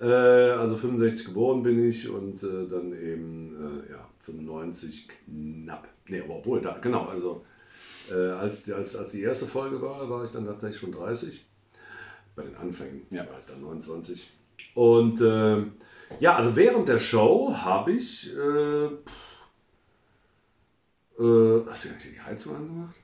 Äh, 0.00 0.06
also 0.06 0.76
65 0.76 1.26
geboren 1.26 1.62
bin 1.62 1.88
ich 1.88 2.08
und 2.08 2.42
äh, 2.42 2.68
dann 2.68 2.92
eben, 2.92 3.84
äh, 3.88 3.92
ja, 3.92 4.08
95 4.22 5.08
knapp. 5.08 5.88
Nee, 6.06 6.20
aber 6.20 6.36
obwohl, 6.36 6.60
da, 6.60 6.78
genau, 6.78 7.06
also 7.06 7.44
äh, 8.10 8.14
als, 8.14 8.70
als, 8.70 8.96
als 8.96 9.12
die 9.12 9.22
erste 9.22 9.46
Folge 9.46 9.80
war, 9.80 10.08
war 10.08 10.24
ich 10.24 10.30
dann 10.30 10.44
tatsächlich 10.44 10.80
schon 10.80 10.92
30. 10.92 11.44
Bei 12.36 12.42
den 12.42 12.56
Anfängen 12.56 13.02
ja. 13.10 13.26
war 13.28 13.38
ich 13.38 13.46
dann 13.46 13.60
29. 13.60 14.30
Und 14.74 15.20
äh, 15.20 15.64
ja, 16.18 16.36
also 16.36 16.56
während 16.56 16.88
der 16.88 16.98
Show 16.98 17.54
habe 17.54 17.92
ich. 17.92 18.34
Äh, 18.34 18.86
äh, 21.22 21.66
hast 21.66 21.84
du 21.84 21.88
eigentlich 21.90 22.12
die 22.14 22.20
Heizung 22.20 22.56
angemacht? 22.56 22.94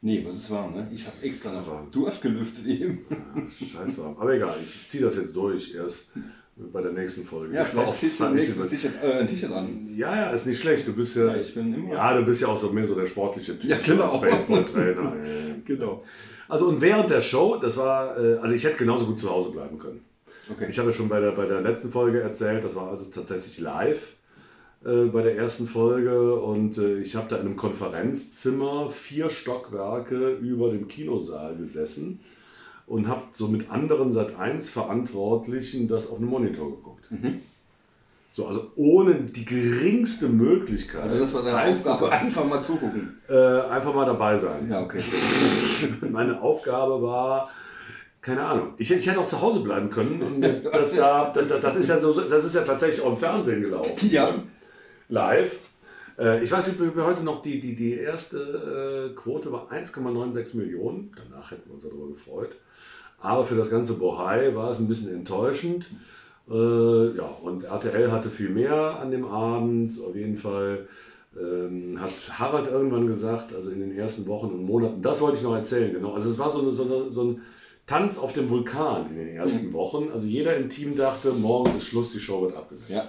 Nee, 0.00 0.24
was 0.24 0.36
ist 0.36 0.50
warm, 0.50 0.74
ne? 0.74 0.88
Ich 0.92 1.04
habe 1.06 1.16
extra 1.22 1.52
noch 1.52 1.66
warm. 1.66 1.90
Du 1.90 2.06
hast 2.06 2.22
gelüftet 2.22 2.64
eben. 2.66 3.04
Ja, 3.10 3.66
scheiß 3.66 3.98
warm. 3.98 4.16
Aber 4.18 4.32
egal, 4.32 4.56
ich, 4.62 4.76
ich 4.76 4.88
ziehe 4.88 5.02
das 5.02 5.16
jetzt 5.16 5.34
durch. 5.34 5.74
Erst 5.74 6.12
bei 6.72 6.82
der 6.82 6.92
nächsten 6.92 7.24
Folge. 7.24 7.54
Ja, 7.54 7.62
Ich 7.62 7.68
vielleicht 7.68 7.96
ziehst 7.96 8.20
du 8.20 8.28
nächstes 8.30 8.68
T-Shirt, 8.68 8.92
äh, 9.02 9.12
ein 9.20 9.28
T-Shirt 9.28 9.52
an. 9.52 9.88
Ja, 9.94 10.14
ja, 10.16 10.30
ist 10.30 10.46
nicht 10.46 10.60
schlecht. 10.60 10.86
Du 10.88 10.92
bist 10.94 11.16
ja, 11.16 11.26
Ja, 11.26 11.36
ich 11.36 11.54
bin 11.54 11.72
immer- 11.74 11.92
ja, 11.94 12.16
du 12.18 12.24
bist 12.24 12.40
ja 12.40 12.48
auch 12.48 12.58
so 12.58 12.70
mehr 12.72 12.84
so 12.84 12.94
der 12.94 13.06
sportliche 13.06 13.58
Typ 13.58 13.70
Ja, 13.70 13.78
genau. 13.84 14.18
Baseballtrainer. 14.18 15.12
Genau. 15.64 16.02
Also 16.48 16.66
und 16.66 16.80
während 16.80 17.10
der 17.10 17.20
Show, 17.20 17.56
das 17.60 17.76
war, 17.76 18.18
äh, 18.18 18.36
also 18.38 18.54
ich 18.54 18.64
hätte 18.64 18.78
genauso 18.78 19.04
gut 19.06 19.18
zu 19.18 19.28
Hause 19.30 19.50
bleiben 19.50 19.78
können. 19.78 20.00
Okay. 20.50 20.66
Ich 20.70 20.78
habe 20.78 20.88
ja 20.90 20.96
schon 20.96 21.08
bei 21.08 21.20
der, 21.20 21.32
bei 21.32 21.44
der 21.46 21.60
letzten 21.60 21.90
Folge 21.92 22.20
erzählt, 22.20 22.64
das 22.64 22.74
war 22.74 22.90
also 22.90 23.04
tatsächlich 23.10 23.58
live 23.60 24.14
äh, 24.84 25.04
bei 25.12 25.22
der 25.22 25.36
ersten 25.36 25.66
Folge 25.66 26.34
und 26.40 26.78
äh, 26.78 26.98
ich 27.00 27.14
habe 27.16 27.28
da 27.28 27.36
in 27.36 27.42
einem 27.46 27.56
Konferenzzimmer 27.56 28.88
vier 28.88 29.28
Stockwerke 29.30 30.30
über 30.36 30.70
dem 30.70 30.88
Kinosaal 30.88 31.54
gesessen 31.56 32.20
und 32.88 33.06
habe 33.06 33.22
so 33.32 33.48
mit 33.48 33.70
anderen 33.70 34.12
Sat1 34.12 34.70
Verantwortlichen 34.70 35.88
das 35.88 36.10
auf 36.10 36.18
einem 36.18 36.28
Monitor 36.28 36.70
geguckt. 36.70 37.04
So, 38.34 38.46
also 38.46 38.70
ohne 38.76 39.14
die 39.14 39.44
geringste 39.44 40.28
Möglichkeit. 40.28 41.02
Also 41.02 41.18
das 41.18 41.34
war 41.34 41.42
deine. 41.42 41.76
Aufgabe, 41.76 42.12
einfach 42.12 42.44
mal 42.44 42.62
zugucken. 42.62 43.20
Äh, 43.28 43.34
einfach 43.34 43.92
mal 43.92 44.06
dabei 44.06 44.36
sein. 44.36 44.70
Ja, 44.70 44.80
okay. 44.80 44.98
Meine 46.08 46.40
Aufgabe 46.40 47.02
war, 47.02 47.50
keine 48.20 48.44
Ahnung, 48.44 48.74
ich, 48.78 48.90
ich 48.90 49.06
hätte 49.08 49.18
auch 49.18 49.26
zu 49.26 49.40
Hause 49.40 49.60
bleiben 49.60 49.90
können. 49.90 50.40
Das, 50.72 50.94
ja, 50.94 51.32
das, 51.32 51.60
das, 51.60 51.76
ist 51.76 51.88
ja 51.88 51.98
so, 51.98 52.12
das 52.20 52.44
ist 52.44 52.54
ja 52.54 52.62
tatsächlich 52.62 53.00
auch 53.04 53.10
im 53.10 53.18
Fernsehen 53.18 53.60
gelaufen. 53.60 54.08
Ja. 54.08 54.42
Live. 55.08 55.56
Äh, 56.16 56.42
Ich 56.42 56.52
weiß 56.52 56.68
nicht, 56.68 56.80
wie 56.80 56.94
wir 56.94 57.04
heute 57.04 57.24
noch 57.24 57.42
die, 57.42 57.58
die, 57.58 57.74
die 57.74 57.94
erste 57.94 59.10
äh, 59.10 59.16
Quote 59.16 59.50
war 59.50 59.68
1,96 59.72 60.56
Millionen. 60.56 61.12
Danach 61.16 61.50
hätten 61.50 61.68
wir 61.68 61.74
uns 61.74 61.82
darüber 61.82 62.08
gefreut. 62.08 62.50
Aber 63.20 63.44
für 63.44 63.56
das 63.56 63.70
ganze 63.70 63.94
Bohai 63.94 64.54
war 64.54 64.70
es 64.70 64.78
ein 64.78 64.88
bisschen 64.88 65.14
enttäuschend. 65.14 65.88
Äh, 66.50 67.16
ja, 67.16 67.28
und 67.42 67.64
RTL 67.64 68.10
hatte 68.12 68.30
viel 68.30 68.48
mehr 68.48 69.00
an 69.00 69.10
dem 69.10 69.24
Abend. 69.24 70.00
Auf 70.06 70.14
jeden 70.14 70.36
Fall 70.36 70.86
ähm, 71.38 72.00
hat 72.00 72.10
Harald 72.38 72.68
irgendwann 72.68 73.06
gesagt, 73.06 73.54
also 73.54 73.70
in 73.70 73.80
den 73.80 73.96
ersten 73.96 74.26
Wochen 74.26 74.46
und 74.46 74.64
Monaten, 74.64 75.02
das 75.02 75.20
wollte 75.20 75.36
ich 75.38 75.42
noch 75.42 75.54
erzählen, 75.54 75.92
genau. 75.92 76.12
Also 76.12 76.30
es 76.30 76.38
war 76.38 76.48
so, 76.48 76.60
eine, 76.60 76.70
so, 76.70 76.84
eine, 76.84 77.10
so 77.10 77.24
ein 77.24 77.42
Tanz 77.86 78.18
auf 78.18 78.32
dem 78.32 78.50
Vulkan 78.50 79.10
in 79.10 79.16
den 79.16 79.28
ersten 79.28 79.72
Wochen. 79.72 80.10
Also 80.12 80.26
jeder 80.26 80.56
im 80.56 80.68
Team 80.68 80.96
dachte, 80.96 81.32
morgen 81.32 81.76
ist 81.76 81.86
Schluss, 81.86 82.12
die 82.12 82.20
Show 82.20 82.42
wird 82.42 82.56
abgesetzt. 82.56 82.90
Ja. 82.90 83.08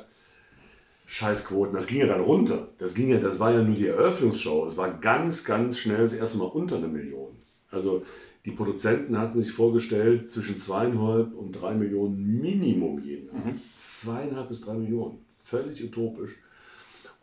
Scheißquoten, 1.05 1.73
das 1.73 1.87
ging 1.87 1.99
ja 2.01 2.05
dann 2.05 2.21
runter. 2.21 2.67
Das 2.77 2.93
ging 2.93 3.09
ja, 3.09 3.17
das 3.17 3.39
war 3.39 3.51
ja 3.51 3.63
nur 3.63 3.75
die 3.75 3.87
Eröffnungsshow. 3.87 4.65
Es 4.67 4.77
war 4.77 4.89
ganz, 4.99 5.43
ganz 5.43 5.79
schnell 5.79 6.01
das 6.01 6.13
erste 6.13 6.37
Mal 6.37 6.45
unter 6.45 6.77
eine 6.77 6.87
Million. 6.87 7.31
Also 7.71 8.03
die 8.49 8.55
Produzenten 8.55 9.17
hatten 9.17 9.41
sich 9.41 9.51
vorgestellt, 9.51 10.29
zwischen 10.31 10.57
zweieinhalb 10.57 11.33
und 11.33 11.51
drei 11.51 11.73
Millionen 11.73 12.41
Minimum 12.41 12.99
jeden 13.03 13.29
Abend. 13.29 13.61
Zweieinhalb 13.75 14.49
bis 14.49 14.61
drei 14.61 14.73
Millionen. 14.73 15.19
Völlig 15.43 15.83
utopisch. 15.83 16.35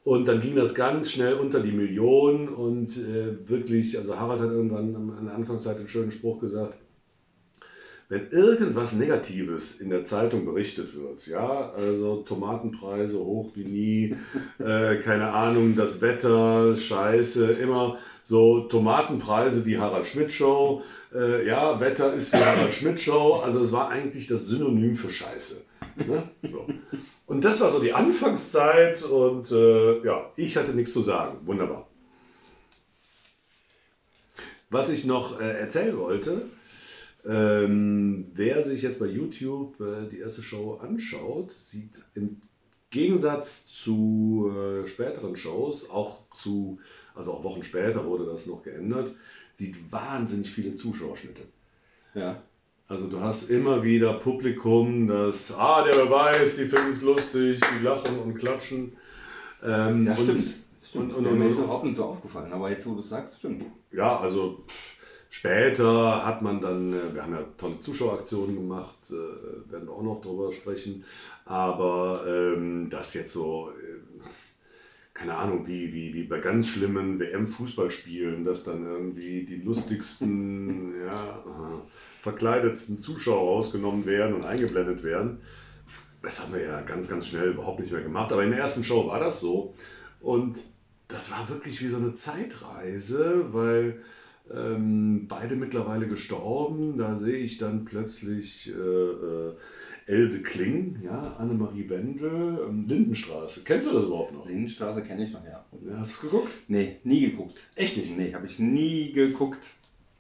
Und 0.04 0.28
dann 0.28 0.40
ging 0.40 0.54
das 0.54 0.74
ganz 0.74 1.10
schnell 1.10 1.34
unter 1.34 1.60
die 1.60 1.72
Million 1.72 2.48
und 2.48 2.96
äh, 2.96 3.48
wirklich, 3.48 3.98
also 3.98 4.16
Harald 4.18 4.40
hat 4.40 4.50
irgendwann 4.50 4.94
an 4.94 5.24
der 5.24 5.34
Anfangszeit 5.34 5.78
einen 5.78 5.88
schönen 5.88 6.12
Spruch 6.12 6.40
gesagt, 6.40 6.78
wenn 8.08 8.30
irgendwas 8.30 8.92
Negatives 8.92 9.80
in 9.80 9.90
der 9.90 10.04
Zeitung 10.04 10.44
berichtet 10.44 10.94
wird, 10.94 11.26
ja, 11.26 11.70
also 11.72 12.22
Tomatenpreise 12.22 13.18
hoch 13.18 13.50
wie 13.54 13.64
nie, 13.64 14.16
äh, 14.64 14.96
keine 14.96 15.32
Ahnung, 15.32 15.74
das 15.74 16.00
Wetter, 16.00 16.76
Scheiße, 16.76 17.52
immer 17.52 17.98
so 18.22 18.60
Tomatenpreise 18.60 19.66
wie 19.66 19.78
Harald 19.78 20.06
Schmidt 20.06 20.32
Show, 20.32 20.82
äh, 21.12 21.46
ja, 21.46 21.80
Wetter 21.80 22.12
ist 22.12 22.32
wie 22.32 22.38
Harald 22.38 22.72
Schmidt 22.72 23.00
Show, 23.00 23.40
also 23.44 23.60
es 23.60 23.72
war 23.72 23.88
eigentlich 23.88 24.28
das 24.28 24.46
Synonym 24.46 24.94
für 24.94 25.10
Scheiße. 25.10 25.64
Ne? 25.96 26.22
So. 26.50 26.66
Und 27.26 27.44
das 27.44 27.60
war 27.60 27.70
so 27.70 27.80
die 27.80 27.92
Anfangszeit 27.92 29.02
und 29.02 29.50
äh, 29.50 30.04
ja, 30.04 30.30
ich 30.36 30.56
hatte 30.56 30.72
nichts 30.72 30.92
zu 30.92 31.02
sagen. 31.02 31.38
Wunderbar. 31.44 31.88
Was 34.70 34.90
ich 34.90 35.04
noch 35.04 35.40
äh, 35.40 35.58
erzählen 35.58 35.96
wollte, 35.98 36.42
ähm, 37.28 38.26
wer 38.34 38.62
sich 38.62 38.82
jetzt 38.82 39.00
bei 39.00 39.06
YouTube 39.06 39.80
äh, 39.80 40.08
die 40.08 40.18
erste 40.18 40.42
Show 40.42 40.78
anschaut, 40.82 41.52
sieht 41.52 42.00
im 42.14 42.40
Gegensatz 42.90 43.66
zu 43.66 44.52
äh, 44.54 44.86
späteren 44.86 45.36
Shows, 45.36 45.90
auch 45.90 46.30
zu, 46.34 46.78
also 47.14 47.32
auch 47.32 47.44
Wochen 47.44 47.62
später 47.62 48.04
wurde 48.04 48.26
das 48.26 48.46
noch 48.46 48.62
geändert, 48.62 49.12
sieht 49.54 49.90
wahnsinnig 49.90 50.50
viele 50.50 50.74
Zuschauerschnitte. 50.74 51.42
Ja. 52.14 52.42
Also 52.88 53.08
du 53.08 53.20
hast 53.20 53.50
immer 53.50 53.82
wieder 53.82 54.14
Publikum, 54.14 55.08
das, 55.08 55.52
ah, 55.52 55.82
der 55.82 56.04
Beweis, 56.04 56.54
die 56.54 56.66
finden 56.66 56.92
es 56.92 57.02
lustig, 57.02 57.60
die 57.60 57.84
lachen 57.84 58.18
und 58.20 58.34
klatschen. 58.36 58.92
Ähm, 59.64 60.06
Ja, 60.06 60.12
und, 60.12 60.22
stimmt. 60.22 60.40
stimmt. 60.84 61.12
Und, 61.12 61.14
und, 61.14 61.26
und, 61.26 61.38
mir 61.38 61.48
jetzt 61.48 61.58
überhaupt 61.58 61.84
nicht 61.84 61.96
so 61.96 62.04
aufgefallen, 62.04 62.52
aber 62.52 62.70
jetzt, 62.70 62.86
wo 62.86 62.94
du 62.94 63.00
es 63.00 63.08
sagst, 63.08 63.38
stimmt. 63.38 63.64
ja, 63.90 64.16
also 64.16 64.64
pff, 64.68 64.95
später 65.30 66.24
hat 66.24 66.42
man 66.42 66.60
dann, 66.60 66.92
äh, 66.92 67.14
wir 67.14 67.22
haben 67.22 67.34
ja 67.34 67.44
tolle 67.58 67.80
Zuschaueraktionen 67.80 68.56
gemacht, 68.56 68.96
äh, 69.10 69.70
werden 69.70 69.88
wir 69.88 69.92
auch 69.92 70.02
noch 70.02 70.20
drüber 70.20 70.52
sprechen, 70.52 71.04
aber 71.44 72.24
ähm, 72.26 72.88
das 72.90 73.14
jetzt 73.14 73.32
so, 73.32 73.70
äh, 73.70 74.28
keine 75.14 75.34
Ahnung, 75.34 75.66
wie, 75.66 75.92
wie, 75.92 76.12
wie 76.12 76.24
bei 76.24 76.40
ganz 76.40 76.68
schlimmen 76.68 77.18
WM-Fußballspielen, 77.18 78.44
dass 78.44 78.64
dann 78.64 78.84
irgendwie 78.84 79.44
die 79.44 79.56
lustigsten, 79.56 80.94
ja, 81.06 81.42
verkleidetsten 82.26 82.98
Zuschauer 82.98 83.54
rausgenommen 83.54 84.04
werden 84.04 84.34
und 84.34 84.44
eingeblendet 84.44 85.04
werden. 85.04 85.38
Das 86.22 86.42
haben 86.42 86.52
wir 86.52 86.62
ja 86.62 86.80
ganz, 86.80 87.08
ganz 87.08 87.28
schnell 87.28 87.50
überhaupt 87.50 87.78
nicht 87.78 87.92
mehr 87.92 88.02
gemacht. 88.02 88.32
Aber 88.32 88.42
in 88.42 88.50
der 88.50 88.58
ersten 88.58 88.82
Show 88.82 89.06
war 89.06 89.20
das 89.20 89.38
so. 89.38 89.74
Und 90.20 90.58
das 91.06 91.30
war 91.30 91.48
wirklich 91.48 91.80
wie 91.80 91.86
so 91.86 91.98
eine 91.98 92.14
Zeitreise, 92.14 93.52
weil 93.52 94.02
ähm, 94.54 95.26
beide 95.28 95.56
mittlerweile 95.56 96.06
gestorben. 96.06 96.96
Da 96.98 97.16
sehe 97.16 97.38
ich 97.38 97.58
dann 97.58 97.84
plötzlich 97.84 98.68
äh, 98.68 98.72
äh, 98.72 99.52
Else 100.06 100.42
Kling, 100.42 101.00
ja, 101.04 101.36
Annemarie 101.38 101.88
Wendel, 101.88 102.60
ähm, 102.68 102.86
Lindenstraße. 102.86 103.62
Kennst 103.64 103.88
du 103.88 103.92
das 103.92 104.04
überhaupt 104.04 104.32
noch? 104.32 104.46
Lindenstraße 104.46 105.02
kenne 105.02 105.24
ich 105.24 105.32
noch, 105.32 105.44
ja. 105.44 105.64
Hast 105.98 106.22
du 106.22 106.26
es 106.26 106.32
geguckt? 106.32 106.52
Nee, 106.68 106.96
nie 107.04 107.30
geguckt. 107.30 107.58
Echt 107.74 107.96
nicht? 107.96 108.16
Nee, 108.16 108.32
habe 108.32 108.46
ich 108.46 108.58
nie 108.58 109.12
geguckt. 109.12 109.64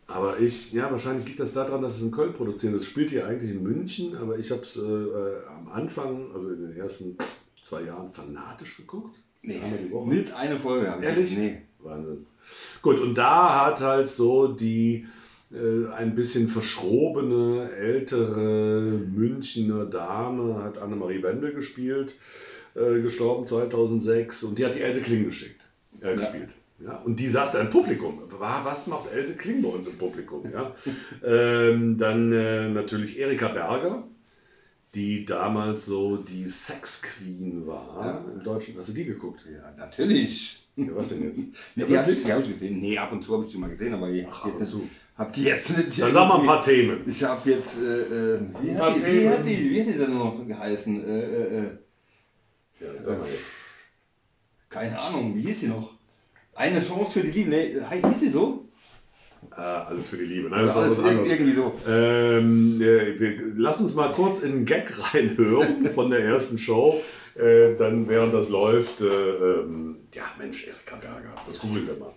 Aber 0.08 0.38
ich, 0.38 0.72
ja, 0.72 0.90
wahrscheinlich 0.90 1.26
liegt 1.26 1.40
das 1.40 1.52
daran, 1.52 1.82
dass 1.82 1.96
es 1.96 2.02
in 2.02 2.12
Köln 2.12 2.32
produzieren. 2.32 2.72
Das 2.72 2.84
spielt 2.84 3.10
hier 3.10 3.26
eigentlich 3.26 3.50
in 3.50 3.62
München, 3.62 4.16
aber 4.16 4.38
ich 4.38 4.50
habe 4.50 4.62
es 4.62 4.76
äh, 4.76 4.80
äh, 4.82 5.46
am 5.48 5.68
Anfang, 5.68 6.32
also 6.32 6.50
in 6.50 6.62
den 6.62 6.76
ersten 6.76 7.16
zwei 7.62 7.82
Jahren, 7.82 8.08
fanatisch 8.12 8.76
geguckt. 8.76 9.16
Woche. 9.90 10.08
Nicht 10.08 10.32
eine 10.32 10.58
Folge 10.58 10.90
habe 10.90 11.02
ich. 11.02 11.08
Ehrlich? 11.08 11.36
Nee. 11.36 11.62
Wahnsinn. 11.86 12.26
Gut, 12.82 12.98
und 13.00 13.14
da 13.16 13.66
hat 13.66 13.80
halt 13.80 14.08
so 14.08 14.48
die 14.48 15.06
äh, 15.52 15.88
ein 15.94 16.14
bisschen 16.14 16.48
verschrobene, 16.48 17.70
ältere 17.72 18.80
Münchner 19.14 19.86
Dame, 19.86 20.62
hat 20.62 20.78
Annemarie 20.78 21.22
Wendel 21.22 21.52
gespielt, 21.52 22.14
äh, 22.74 23.00
gestorben 23.00 23.44
2006, 23.44 24.44
und 24.44 24.58
die 24.58 24.64
hat 24.66 24.74
die 24.74 24.82
Else 24.82 25.00
Kling 25.00 25.24
geschickt, 25.24 25.60
äh, 26.00 26.16
gespielt. 26.16 26.50
Ja, 26.84 26.96
und 26.98 27.18
die 27.18 27.26
saß 27.28 27.52
da 27.52 27.60
im 27.60 27.70
Publikum. 27.70 28.20
Wa- 28.38 28.60
Was 28.62 28.86
macht 28.86 29.10
Else 29.10 29.34
Kling 29.36 29.62
bei 29.62 29.68
uns 29.70 29.86
im 29.86 29.96
Publikum? 29.96 30.44
Ja? 30.52 30.74
ähm, 31.24 31.96
dann 31.96 32.32
äh, 32.32 32.68
natürlich 32.68 33.18
Erika 33.18 33.48
Berger, 33.48 34.04
die 34.94 35.24
damals 35.24 35.86
so 35.86 36.18
die 36.18 36.46
Sex 36.46 37.00
Queen 37.02 37.66
war 37.66 38.04
Ja. 38.04 38.24
im 38.32 38.44
Deutschen. 38.44 38.76
Hast 38.76 38.90
du 38.90 38.92
die 38.92 39.06
geguckt? 39.06 39.40
Ja, 39.50 39.72
natürlich. 39.78 40.65
Ja, 40.76 40.84
was 40.94 41.08
denn 41.08 41.22
jetzt? 41.24 41.40
Ja, 41.74 41.86
die 41.86 41.98
habe 41.98 42.10
ich, 42.12 42.30
hab 42.30 42.40
ich 42.42 42.48
gesehen. 42.48 42.80
Nee, 42.80 42.98
ab 42.98 43.10
und 43.12 43.22
zu 43.24 43.32
habe 43.32 43.46
ich 43.46 43.52
die 43.52 43.58
mal 43.58 43.70
gesehen, 43.70 43.94
aber 43.94 44.10
ich 44.10 44.26
Ach, 44.30 44.44
hab 44.44 44.52
ab 45.16 45.32
die 45.32 45.40
und 45.40 45.46
jetzt, 45.46 45.70
hab 45.70 45.78
nicht. 45.86 46.02
Dann 46.02 46.12
sag 46.12 46.28
mal 46.28 46.40
ein 46.40 46.46
paar 46.46 46.60
Themen. 46.62 47.00
Ich 47.06 47.22
habe 47.24 47.50
jetzt, 47.50 47.78
äh, 47.80 48.34
äh, 48.34 48.40
wie, 48.60 48.70
Ein 48.70 48.78
hat 48.78 48.96
die, 48.96 49.06
wie, 49.06 49.28
hat 49.30 49.46
die, 49.46 49.70
wie 49.70 49.80
hat 49.80 49.86
die 49.88 49.98
denn 49.98 50.14
noch 50.14 50.46
geheißen? 50.46 51.04
Äh, 51.04 51.20
äh, 51.20 51.58
äh, 51.58 51.62
Ja, 52.80 52.86
sag 53.00 53.18
mal 53.20 53.28
jetzt. 53.28 53.48
keine 54.68 54.98
Ahnung, 54.98 55.34
wie 55.34 55.42
hieß 55.42 55.60
sie 55.60 55.68
noch? 55.68 55.92
Eine 56.54 56.80
Chance 56.80 57.10
für 57.12 57.20
die 57.22 57.30
Liebe. 57.30 57.50
Nee, 57.50 57.76
hieß 58.10 58.20
sie 58.20 58.28
so? 58.30 58.68
Ah, 59.52 59.84
alles 59.84 60.08
für 60.08 60.18
die 60.18 60.24
Liebe. 60.24 60.50
Nein, 60.50 60.66
das 60.66 60.74
war 60.74 60.82
Alles 60.82 60.98
ir- 60.98 61.04
anderes. 61.08 61.30
irgendwie 61.32 61.52
so. 61.54 61.72
Ähm, 61.88 62.82
äh, 62.82 63.18
wir, 63.20 63.38
lass 63.56 63.80
uns 63.80 63.94
mal 63.94 64.12
kurz 64.12 64.40
in 64.40 64.52
einen 64.52 64.64
Gag 64.66 64.92
reinhören 65.14 65.88
von 65.94 66.10
der 66.10 66.20
ersten 66.20 66.58
Show. 66.58 67.00
Äh, 67.38 67.76
dann, 67.76 68.08
während 68.08 68.32
das 68.32 68.48
läuft, 68.48 69.02
äh, 69.02 69.04
ähm, 69.04 70.08
ja, 70.14 70.22
Mensch, 70.38 70.66
Erika 70.66 70.96
Berger, 70.96 71.34
das 71.46 71.58
googeln 71.58 71.86
wir 71.86 71.94
mal. 71.96 72.08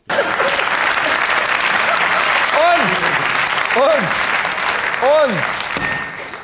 Und, 2.55 3.01
und, 3.75 5.33
und, 5.33 5.43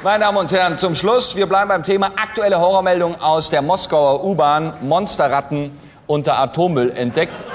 meine 0.03 0.25
Damen 0.25 0.37
und 0.39 0.51
Herren, 0.51 0.77
zum 0.77 0.93
Schluss, 0.93 1.37
wir 1.37 1.45
bleiben 1.45 1.69
beim 1.69 1.83
Thema 1.85 2.07
aktuelle 2.17 2.59
Horrormeldung 2.59 3.15
aus 3.15 3.49
der 3.49 3.61
Moskauer 3.61 4.25
U-Bahn. 4.25 4.73
Monsterratten 4.81 5.71
unter 6.05 6.37
Atommüll 6.37 6.91
entdeckt. 6.97 7.45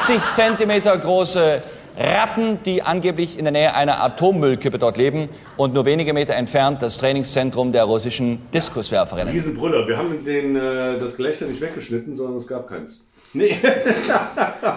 80 0.00 0.32
Zentimeter 0.32 0.98
große 0.98 1.62
Ratten, 1.96 2.62
die 2.64 2.82
angeblich 2.82 3.38
in 3.38 3.44
der 3.44 3.52
Nähe 3.52 3.74
einer 3.74 4.02
Atommüllkippe 4.02 4.78
dort 4.78 4.98
leben 4.98 5.28
und 5.56 5.72
nur 5.72 5.86
wenige 5.86 6.12
Meter 6.12 6.34
entfernt 6.34 6.82
das 6.82 6.98
Trainingszentrum 6.98 7.72
der 7.72 7.84
russischen 7.84 8.40
Diskuswerferinnen. 8.52 9.32
Riesenbrüller. 9.32 9.88
Wir 9.88 9.96
haben 9.96 10.24
den, 10.24 10.56
äh, 10.56 10.98
das 10.98 11.16
Gelächter 11.16 11.46
nicht 11.46 11.60
weggeschnitten, 11.60 12.14
sondern 12.14 12.36
es 12.36 12.46
gab 12.46 12.68
keins. 12.68 13.04
Nee. 13.32 13.56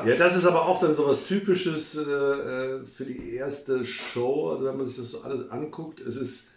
Ja, 0.06 0.16
das 0.18 0.36
ist 0.36 0.46
aber 0.46 0.66
auch 0.66 0.80
dann 0.80 0.96
so 0.96 1.08
was 1.08 1.26
Typisches 1.26 1.98
äh, 1.98 2.02
äh, 2.02 2.86
für 2.86 3.04
die 3.04 3.34
erste 3.36 3.84
Show. 3.84 4.50
Also 4.50 4.66
wenn 4.66 4.78
man 4.78 4.86
sich 4.86 4.98
das 4.98 5.12
so 5.12 5.24
alles 5.24 5.50
anguckt, 5.52 6.00
es 6.00 6.16
ist 6.16 6.52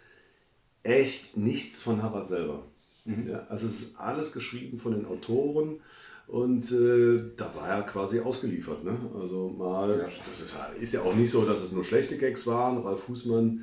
echt 0.83 1.35
nichts 1.35 1.81
von 1.81 2.01
Harald 2.01 2.27
selber. 2.27 2.63
Ja, 3.05 3.45
also 3.49 3.67
es 3.67 3.81
ist 3.81 3.99
alles 3.99 4.31
geschrieben 4.31 4.79
von 4.79 4.93
den 4.93 5.05
Autoren 5.05 5.81
und 6.27 6.71
äh, 6.71 7.21
da 7.37 7.53
war 7.55 7.67
er 7.69 7.81
quasi 7.83 8.19
ausgeliefert. 8.19 8.83
Ne? 8.83 8.97
Also 9.19 9.49
mal, 9.49 10.09
das 10.27 10.41
ist, 10.41 10.53
ja- 10.53 10.67
ist 10.79 10.93
ja 10.93 11.01
auch 11.01 11.13
nicht 11.15 11.31
so, 11.31 11.45
dass 11.45 11.61
es 11.61 11.71
nur 11.71 11.83
schlechte 11.83 12.17
Gags 12.17 12.47
waren. 12.47 12.79
Ralf 12.79 13.01
Fußmann, 13.03 13.61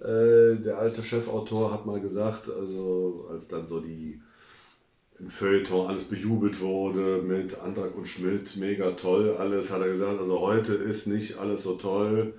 äh, 0.00 0.56
der 0.56 0.78
alte 0.78 1.02
Chefautor, 1.02 1.72
hat 1.72 1.86
mal 1.86 2.00
gesagt, 2.00 2.48
also 2.50 3.26
als 3.30 3.48
dann 3.48 3.66
so 3.66 3.80
die 3.80 4.20
im 5.20 5.28
Feuilleton 5.30 5.88
alles 5.88 6.04
bejubelt 6.04 6.60
wurde 6.60 7.22
mit 7.22 7.58
Antrag 7.58 7.96
und 7.96 8.06
Schmidt, 8.06 8.56
mega 8.56 8.92
toll, 8.92 9.36
alles 9.38 9.70
hat 9.72 9.80
er 9.82 9.88
gesagt. 9.88 10.18
Also 10.20 10.38
heute 10.40 10.74
ist 10.74 11.06
nicht 11.08 11.38
alles 11.38 11.64
so 11.64 11.74
toll, 11.74 12.34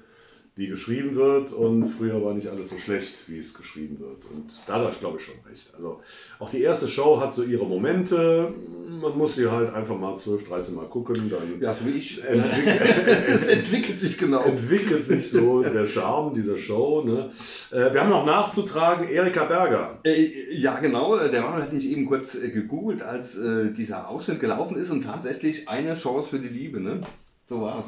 wie 0.59 0.67
geschrieben 0.67 1.15
wird 1.15 1.53
und 1.53 1.87
früher 1.87 2.21
war 2.21 2.33
nicht 2.33 2.49
alles 2.49 2.67
so 2.67 2.77
schlecht, 2.77 3.29
wie 3.29 3.39
es 3.39 3.53
geschrieben 3.53 3.97
wird. 3.97 4.25
Und 4.25 4.59
da 4.67 4.73
hat 4.73 4.83
er, 4.83 4.91
glaube 4.91 5.17
ich, 5.17 5.23
schon 5.23 5.35
recht. 5.49 5.71
Also 5.73 6.01
auch 6.37 6.49
die 6.49 6.61
erste 6.61 6.89
Show 6.89 7.17
hat 7.21 7.33
so 7.33 7.43
ihre 7.43 7.65
Momente. 7.65 8.53
Man 9.01 9.17
muss 9.17 9.35
sie 9.35 9.49
halt 9.49 9.73
einfach 9.73 9.97
mal 9.97 10.17
12, 10.17 10.49
13 10.49 10.75
Mal 10.75 10.87
gucken, 10.87 11.29
dann 11.29 11.61
Ja, 11.61 11.73
so 11.73 11.85
wie 11.85 11.97
ich. 11.97 12.21
entwickelt, 12.27 12.81
Es 13.29 13.47
entwickelt 13.47 13.99
sich 13.99 14.17
genau. 14.17 14.43
entwickelt 14.43 15.05
sich 15.05 15.31
so 15.31 15.63
der 15.63 15.85
Charme 15.85 16.33
dieser 16.33 16.57
Show. 16.57 17.03
Ne? 17.05 17.31
Äh, 17.71 17.93
wir 17.93 18.01
haben 18.01 18.09
noch 18.09 18.25
nachzutragen, 18.25 19.07
Erika 19.07 19.45
Berger. 19.45 19.99
Äh, 20.03 20.53
ja, 20.57 20.77
genau. 20.81 21.17
Der 21.17 21.41
Manuel 21.41 21.63
hat 21.63 21.71
mich 21.71 21.89
eben 21.89 22.05
kurz 22.05 22.35
äh, 22.35 22.49
gegoogelt, 22.49 23.01
als 23.01 23.37
dieser 23.77 24.09
Ausschnitt 24.09 24.41
gelaufen 24.41 24.75
ist 24.75 24.89
und 24.89 25.05
tatsächlich 25.05 25.69
eine 25.69 25.93
Chance 25.93 26.27
für 26.27 26.39
die 26.39 26.49
Liebe. 26.49 26.81
Ne? 26.81 26.99
So 27.45 27.61
war's. 27.61 27.87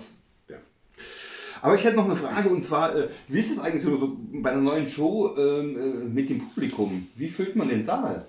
Aber 1.62 1.76
ich 1.76 1.84
hätte 1.84 1.96
noch 1.96 2.06
eine 2.06 2.16
Frage 2.16 2.50
und 2.50 2.64
zwar, 2.64 2.96
äh, 2.96 3.08
wie 3.28 3.40
ist 3.40 3.52
es 3.52 3.60
eigentlich 3.60 3.84
so, 3.84 3.96
so 3.98 4.18
bei 4.34 4.52
einer 4.52 4.62
neuen 4.62 4.88
Show 4.88 5.36
ähm, 5.38 5.78
äh, 5.78 6.06
mit 6.06 6.30
dem 6.30 6.40
Publikum? 6.40 7.08
Wie 7.16 7.30
füllt 7.30 7.56
man 7.56 7.70
den 7.70 7.86
Saal? 7.86 8.26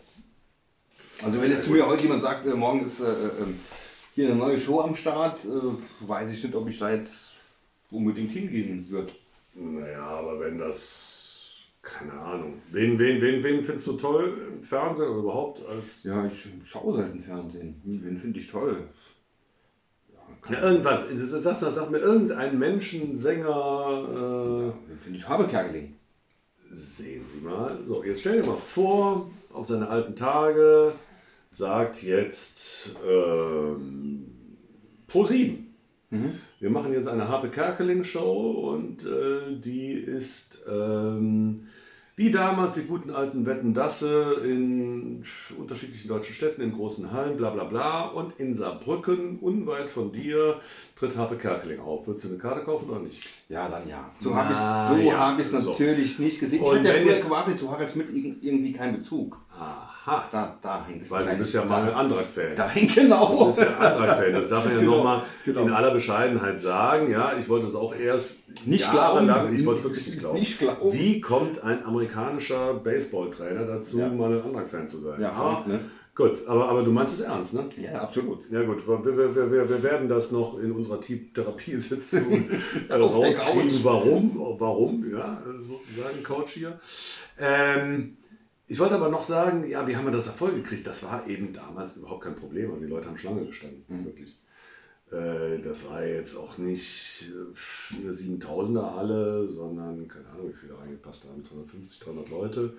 Also 1.24 1.40
wenn 1.40 1.50
jetzt 1.50 1.64
zu 1.64 1.70
mir 1.70 1.86
heute 1.86 2.02
jemand 2.02 2.22
sagt, 2.22 2.46
äh, 2.46 2.50
morgen 2.50 2.84
ist 2.84 3.00
äh, 3.00 3.04
äh, 3.04 3.46
hier 4.14 4.26
eine 4.26 4.36
neue 4.36 4.58
Show 4.58 4.80
am 4.80 4.94
Start, 4.94 5.44
äh, 5.44 6.06
weiß 6.06 6.30
ich 6.32 6.42
nicht, 6.44 6.54
ob 6.54 6.68
ich 6.68 6.78
da 6.78 6.92
jetzt 6.92 7.32
unbedingt 7.90 8.32
hingehen 8.32 8.86
würde. 8.90 9.12
Naja, 9.54 10.04
aber 10.04 10.40
wenn 10.40 10.58
das, 10.58 11.56
keine 11.82 12.12
Ahnung. 12.12 12.54
Wen, 12.70 12.98
wen, 12.98 13.20
wen, 13.20 13.42
wen 13.42 13.64
findest 13.64 13.86
du 13.86 13.92
toll 13.92 14.52
im 14.56 14.62
Fernsehen 14.62 15.08
oder 15.08 15.20
überhaupt 15.20 15.66
als. 15.66 16.04
Ja, 16.04 16.26
ich 16.26 16.48
schaue 16.64 16.96
selten 16.96 17.22
Fernsehen. 17.22 17.80
Den 17.84 18.18
finde 18.18 18.40
ich 18.40 18.50
toll. 18.50 18.88
Ja, 20.50 20.62
irgendwas. 20.62 21.04
Sag, 21.14 21.56
sag, 21.56 21.72
sag 21.72 21.90
mir 21.90 21.98
irgendeinen 21.98 22.58
Menschen, 22.58 23.16
Sänger. 23.16 24.72
Den 24.88 24.98
finde 24.98 25.18
ich 25.18 25.28
Habekerkeling. 25.28 25.84
Äh, 25.84 26.74
sehen 26.74 27.24
Sie 27.32 27.44
mal. 27.44 27.78
So, 27.84 28.02
jetzt 28.04 28.20
stell 28.20 28.40
dir 28.40 28.46
mal 28.46 28.56
vor, 28.56 29.30
auf 29.52 29.66
seine 29.66 29.88
alten 29.88 30.16
Tage 30.16 30.92
sagt 31.50 32.02
jetzt 32.02 32.96
ähm, 33.06 34.26
Pro7. 35.08 35.58
Wir 36.60 36.68
machen 36.68 36.92
jetzt 36.92 37.08
eine 37.08 37.28
Harpe 37.28 37.48
Kerkeling 37.48 38.04
Show 38.04 38.70
und 38.70 39.06
äh, 39.06 39.56
die 39.58 39.92
ist 39.92 40.62
ähm, 40.68 41.68
wie 42.14 42.30
damals 42.30 42.74
die 42.74 42.82
guten 42.82 43.10
alten 43.10 43.46
Wettendasse 43.46 44.36
in 44.44 45.24
unterschiedlichen 45.58 46.08
deutschen 46.08 46.34
Städten, 46.34 46.60
in 46.60 46.72
großen 46.72 47.10
Hallen, 47.10 47.36
bla 47.38 47.50
bla 47.50 47.64
bla. 47.64 48.02
Und 48.08 48.38
in 48.38 48.54
Saarbrücken, 48.54 49.38
unweit 49.40 49.88
von 49.88 50.12
dir, 50.12 50.60
tritt 50.94 51.16
Harpe 51.16 51.36
Kerkeling 51.36 51.80
auf. 51.80 52.06
Würdest 52.06 52.26
du 52.26 52.28
eine 52.30 52.38
Karte 52.38 52.64
kaufen 52.64 52.90
oder 52.90 53.00
nicht? 53.00 53.18
Ja, 53.48 53.68
dann 53.68 53.88
ja. 53.88 54.10
So 54.20 54.34
habe 54.34 54.52
ich 54.52 54.58
es 54.58 54.88
so 55.04 55.10
ja, 55.10 55.18
hab 55.18 55.38
ich's 55.38 55.50
so. 55.50 55.70
natürlich 55.70 56.18
nicht 56.18 56.38
gesehen. 56.38 56.60
Und 56.62 56.72
ich 56.72 56.78
hatte 56.80 56.88
ja 56.88 56.94
wenn 56.94 57.02
früher 57.04 57.12
jetzt- 57.14 57.24
gewartet, 57.24 57.58
zu 57.58 57.70
Harald 57.70 57.90
Schmidt 57.90 58.08
irg- 58.10 58.36
irgendwie 58.42 58.72
keinen 58.72 58.98
Bezug. 58.98 59.38
Aha. 60.04 60.28
Da, 60.32 60.56
da 60.60 60.84
hängt 60.86 61.08
Weil 61.10 61.26
du 61.26 61.36
bist 61.36 61.54
ja 61.54 61.64
mal 61.64 61.82
ein 61.82 61.94
Antrag-Fan. 61.94 62.56
Da 62.56 62.68
hängt 62.68 62.94
genau. 62.94 63.38
Du 63.38 63.46
bist 63.46 63.60
ja 63.60 63.76
Antrag-Fan. 63.76 64.32
Das 64.32 64.48
darf 64.48 64.64
man 64.64 64.74
ja 64.74 64.80
Genau, 64.80 64.96
nochmal 64.96 65.22
genau. 65.44 65.62
in 65.62 65.70
aller 65.70 65.92
Bescheidenheit 65.92 66.60
sagen. 66.60 67.10
Ja, 67.10 67.34
ich 67.38 67.48
wollte 67.48 67.66
es 67.66 67.74
auch 67.74 67.94
erst 67.94 68.66
Nicht 68.66 68.90
glauben. 68.90 69.54
ich 69.54 69.64
wollte 69.64 69.84
wirklich 69.84 70.06
nicht 70.06 70.18
glauben. 70.18 70.38
Nicht 70.38 70.58
glauben. 70.58 70.92
Wie 70.92 71.20
kommt 71.20 71.62
ein 71.62 71.84
amerikanischer 71.84 72.74
Baseballtrainer 72.74 73.64
dazu, 73.64 74.00
Ja. 74.00 74.08
mal 74.08 74.32
ein 74.32 74.42
Antrag-Fan 74.42 74.88
zu 74.88 74.98
sein? 74.98 75.20
Ja, 75.20 75.30
aber, 75.30 75.62
verrückt, 75.62 75.68
ne? 75.68 75.80
Gut, 76.14 76.46
aber, 76.46 76.68
aber 76.68 76.82
du 76.82 76.90
meinst 76.90 77.14
es 77.14 77.20
ernst, 77.20 77.54
ne? 77.54 77.64
Ja, 77.80 78.02
absolut. 78.02 78.40
Ja 78.50 78.62
gut, 78.64 78.86
wir, 78.86 79.16
wir, 79.16 79.34
wir, 79.34 79.70
wir, 79.70 79.82
werden 79.82 80.08
das 80.08 80.30
noch 80.30 80.58
in 80.58 80.72
unserer 80.72 81.00
Therapiesitzung 81.00 82.50
äh, 82.88 82.92
rauskriegen, 82.92 83.80
warum, 83.82 84.56
warum, 84.58 85.10
ja, 85.10 85.40
sozusagen 85.66 86.22
Coach 86.22 86.52
hier. 86.52 86.78
Ähm, 87.40 88.18
ich 88.72 88.78
wollte 88.80 88.94
aber 88.94 89.08
noch 89.10 89.22
sagen, 89.22 89.68
ja, 89.68 89.86
wie 89.86 89.96
haben 89.96 90.06
wir 90.06 90.12
das 90.12 90.26
Erfolg 90.26 90.54
gekriegt? 90.54 90.86
Das 90.86 91.02
war 91.02 91.26
eben 91.28 91.52
damals 91.52 91.96
überhaupt 91.96 92.24
kein 92.24 92.34
Problem. 92.34 92.70
Also 92.70 92.82
die 92.84 92.90
Leute 92.90 93.06
haben 93.08 93.16
Schlange 93.18 93.44
gestanden, 93.46 93.84
wirklich. 94.06 94.38
Äh, 95.10 95.58
Das 95.60 95.88
war 95.90 96.04
jetzt 96.04 96.36
auch 96.36 96.56
nicht 96.58 97.28
äh, 97.30 98.02
eine 98.02 98.12
7000er 98.12 98.94
Halle, 98.96 99.48
sondern 99.48 100.08
keine 100.08 100.26
Ahnung, 100.30 100.48
wie 100.50 100.58
viele 100.58 100.78
reingepasst 100.78 101.28
haben, 101.28 101.42
250, 101.42 102.00
300 102.00 102.30
Leute. 102.30 102.72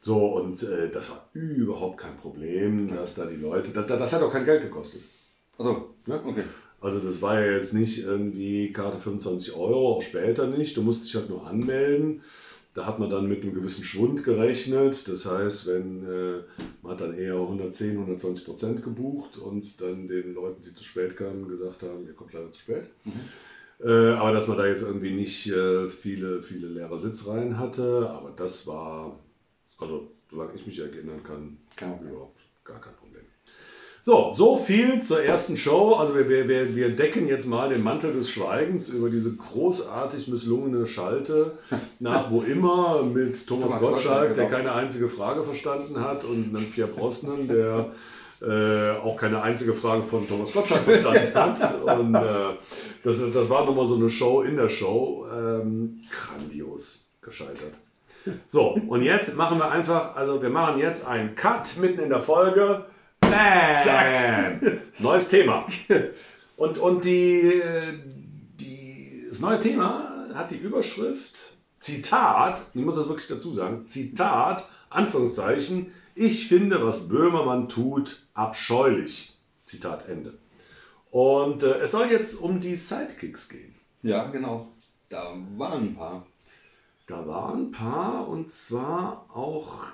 So, 0.00 0.34
und 0.36 0.62
äh, 0.62 0.90
das 0.90 1.08
war 1.08 1.28
überhaupt 1.32 1.98
kein 1.98 2.18
Problem, 2.18 2.94
dass 2.94 3.14
da 3.14 3.24
die 3.24 3.36
Leute, 3.36 3.70
das, 3.70 3.86
das 3.86 4.12
hat 4.12 4.22
auch 4.22 4.30
kein 4.32 4.44
Geld 4.44 4.62
gekostet. 4.62 5.00
Also, 5.56 5.94
Ne? 6.06 6.20
okay. 6.22 6.44
Also 6.82 6.98
das 6.98 7.22
war 7.22 7.40
ja 7.40 7.52
jetzt 7.52 7.72
nicht 7.72 8.00
irgendwie 8.00 8.70
Karte 8.70 8.98
25 9.00 9.54
Euro, 9.56 9.96
auch 9.96 10.02
später 10.02 10.46
nicht. 10.46 10.76
Du 10.76 10.82
musst 10.82 11.06
dich 11.06 11.14
halt 11.14 11.30
nur 11.30 11.46
anmelden. 11.46 12.20
Da 12.74 12.86
hat 12.86 12.98
man 12.98 13.08
dann 13.08 13.28
mit 13.28 13.42
einem 13.42 13.54
gewissen 13.54 13.84
Schwund 13.84 14.24
gerechnet. 14.24 15.08
Das 15.08 15.26
heißt, 15.26 15.66
wenn 15.68 16.04
äh, 16.04 16.42
man 16.82 16.92
hat 16.92 17.00
dann 17.00 17.16
eher 17.16 17.34
110, 17.34 17.92
120 17.92 18.44
Prozent 18.44 18.82
gebucht 18.82 19.38
und 19.38 19.80
dann 19.80 20.08
den 20.08 20.34
Leuten, 20.34 20.60
die 20.62 20.74
zu 20.74 20.82
spät 20.82 21.16
kamen, 21.16 21.48
gesagt 21.48 21.82
haben, 21.84 22.04
ihr 22.06 22.14
kommt 22.14 22.32
leider 22.32 22.50
zu 22.50 22.60
spät. 22.60 22.88
Äh, 23.80 24.12
aber 24.14 24.32
dass 24.32 24.48
man 24.48 24.58
da 24.58 24.66
jetzt 24.66 24.82
irgendwie 24.82 25.12
nicht 25.12 25.46
äh, 25.48 25.88
viele, 25.88 26.42
viele 26.42 26.68
leere 26.68 26.98
Sitzreihen 26.98 27.58
hatte, 27.58 28.08
aber 28.10 28.32
das 28.36 28.66
war, 28.66 29.18
also 29.78 30.10
solange 30.30 30.54
ich 30.54 30.66
mich 30.66 30.78
erinnern 30.78 31.22
kann, 31.22 31.56
Problem. 31.76 32.10
überhaupt 32.10 32.40
gar 32.64 32.80
kein 32.80 32.94
Problem. 32.94 33.03
So, 34.06 34.32
so 34.32 34.58
viel 34.58 35.00
zur 35.00 35.22
ersten 35.24 35.56
Show. 35.56 35.94
Also 35.94 36.14
wir, 36.14 36.28
wir, 36.28 36.76
wir, 36.76 36.94
decken 36.94 37.26
jetzt 37.26 37.46
mal 37.46 37.70
den 37.70 37.82
Mantel 37.82 38.12
des 38.12 38.28
Schweigens 38.28 38.90
über 38.90 39.08
diese 39.08 39.34
großartig 39.34 40.28
misslungene 40.28 40.86
Schalte 40.86 41.52
nach 42.00 42.30
wo 42.30 42.42
immer 42.42 43.02
mit 43.02 43.46
Thomas, 43.46 43.68
Thomas 43.68 43.80
Gottschalk, 43.80 44.34
der 44.34 44.44
genau. 44.44 44.56
keine 44.56 44.72
einzige 44.72 45.08
Frage 45.08 45.42
verstanden 45.42 45.98
hat 45.98 46.22
und 46.24 46.54
einem 46.54 46.70
Pierre 46.70 46.90
Brosnan, 46.90 47.48
der 47.48 47.92
äh, 48.42 48.90
auch 48.98 49.16
keine 49.16 49.40
einzige 49.40 49.72
Frage 49.72 50.02
von 50.02 50.28
Thomas 50.28 50.52
Gottschalk 50.52 50.82
verstanden 50.82 51.34
hat. 51.34 51.84
Und 51.98 52.14
äh, 52.14 52.58
das, 53.04 53.22
das 53.32 53.48
war 53.48 53.64
nochmal 53.64 53.86
so 53.86 53.94
eine 53.94 54.10
Show 54.10 54.42
in 54.42 54.58
der 54.58 54.68
Show. 54.68 55.24
Ähm, 55.32 56.02
grandios 56.10 57.08
gescheitert. 57.22 57.72
So, 58.48 58.76
und 58.86 59.00
jetzt 59.00 59.34
machen 59.34 59.56
wir 59.56 59.70
einfach, 59.70 60.14
also 60.14 60.42
wir 60.42 60.50
machen 60.50 60.78
jetzt 60.78 61.06
einen 61.06 61.34
Cut 61.34 61.78
mitten 61.80 62.02
in 62.02 62.10
der 62.10 62.20
Folge. 62.20 62.84
Bam! 63.34 64.80
Neues 64.98 65.28
Thema. 65.28 65.66
Und, 66.56 66.78
und 66.78 67.04
die, 67.04 67.62
die, 68.60 69.26
das 69.28 69.40
neue 69.40 69.58
Thema 69.58 70.28
hat 70.34 70.52
die 70.52 70.56
Überschrift, 70.56 71.56
Zitat, 71.80 72.62
ich 72.72 72.80
muss 72.80 72.94
das 72.96 73.08
wirklich 73.08 73.26
dazu 73.26 73.52
sagen, 73.52 73.86
Zitat, 73.86 74.68
Anführungszeichen, 74.88 75.92
ich 76.14 76.46
finde, 76.48 76.84
was 76.86 77.08
Böhmermann 77.08 77.68
tut, 77.68 78.22
abscheulich. 78.34 79.36
Zitat 79.64 80.08
Ende. 80.08 80.34
Und 81.10 81.64
äh, 81.64 81.78
es 81.78 81.90
soll 81.90 82.10
jetzt 82.10 82.40
um 82.40 82.60
die 82.60 82.76
Sidekicks 82.76 83.48
gehen. 83.48 83.74
Ja, 84.02 84.24
genau. 84.26 84.68
Da 85.08 85.34
waren 85.56 85.88
ein 85.88 85.94
paar. 85.96 86.26
Da 87.06 87.26
waren 87.26 87.66
ein 87.66 87.70
paar 87.72 88.28
und 88.28 88.50
zwar 88.50 89.26
auch 89.34 89.88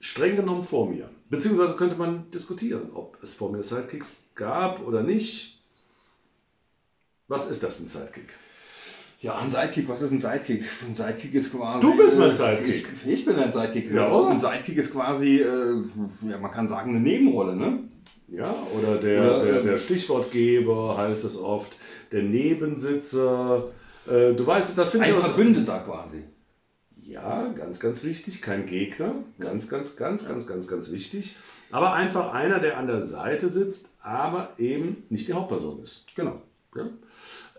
streng 0.00 0.36
genommen 0.36 0.64
vor 0.64 0.88
mir. 0.88 1.08
Beziehungsweise 1.32 1.72
könnte 1.76 1.96
man 1.96 2.30
diskutieren, 2.30 2.90
ob 2.92 3.16
es 3.22 3.32
vor 3.32 3.50
mir 3.50 3.62
Sidekicks 3.62 4.16
gab 4.34 4.86
oder 4.86 5.02
nicht. 5.02 5.58
Was 7.26 7.48
ist 7.48 7.62
das, 7.62 7.80
ein 7.80 7.88
Sidekick? 7.88 8.34
Ja, 9.22 9.38
ein 9.38 9.48
Sidekick, 9.48 9.88
was 9.88 10.02
ist 10.02 10.10
ein 10.12 10.20
Sidekick? 10.20 10.64
Ein 10.86 10.94
Sidekick 10.94 11.32
ist 11.32 11.50
quasi. 11.50 11.80
Du 11.80 11.96
bist 11.96 12.18
mein 12.18 12.32
äh, 12.32 12.34
Sidekick. 12.34 12.86
Ich, 13.06 13.12
ich 13.12 13.24
bin 13.24 13.36
ein 13.36 13.50
Sidekick. 13.50 13.90
Ja, 13.92 14.12
oder? 14.12 14.28
Ein 14.28 14.40
Sidekick 14.40 14.76
ist 14.76 14.92
quasi, 14.92 15.38
äh, 15.38 15.82
ja, 16.28 16.36
man 16.36 16.50
kann 16.50 16.68
sagen, 16.68 16.90
eine 16.90 17.00
Nebenrolle, 17.00 17.56
ne? 17.56 17.78
Ja, 18.28 18.54
oder 18.76 18.96
der, 18.98 19.22
Oder, 19.22 19.44
der, 19.44 19.60
ähm, 19.60 19.66
der 19.68 19.78
Stichwortgeber 19.78 20.98
heißt 20.98 21.24
es 21.24 21.38
oft, 21.38 21.74
der 22.12 22.24
Nebensitzer, 22.24 23.70
Äh, 24.06 24.34
du 24.34 24.46
weißt, 24.46 24.76
das 24.76 24.90
finde 24.90 25.08
ich 25.08 25.14
Ein 25.14 25.20
Verbündeter 25.20 25.78
quasi. 25.78 26.24
Ja, 27.04 27.48
ganz, 27.48 27.80
ganz 27.80 28.04
wichtig. 28.04 28.42
Kein 28.42 28.66
Gegner. 28.66 29.14
Ganz, 29.38 29.68
ganz, 29.68 29.96
ganz, 29.96 30.26
ganz, 30.26 30.46
ganz, 30.46 30.68
ganz 30.68 30.90
wichtig. 30.90 31.36
Aber 31.70 31.94
einfach 31.94 32.32
einer, 32.32 32.60
der 32.60 32.78
an 32.78 32.86
der 32.86 33.02
Seite 33.02 33.48
sitzt, 33.48 33.94
aber 34.02 34.52
eben 34.58 35.04
nicht 35.08 35.26
die 35.28 35.32
Hauptperson 35.32 35.82
ist. 35.82 36.04
Genau. 36.14 36.42
Ja? 36.74 36.88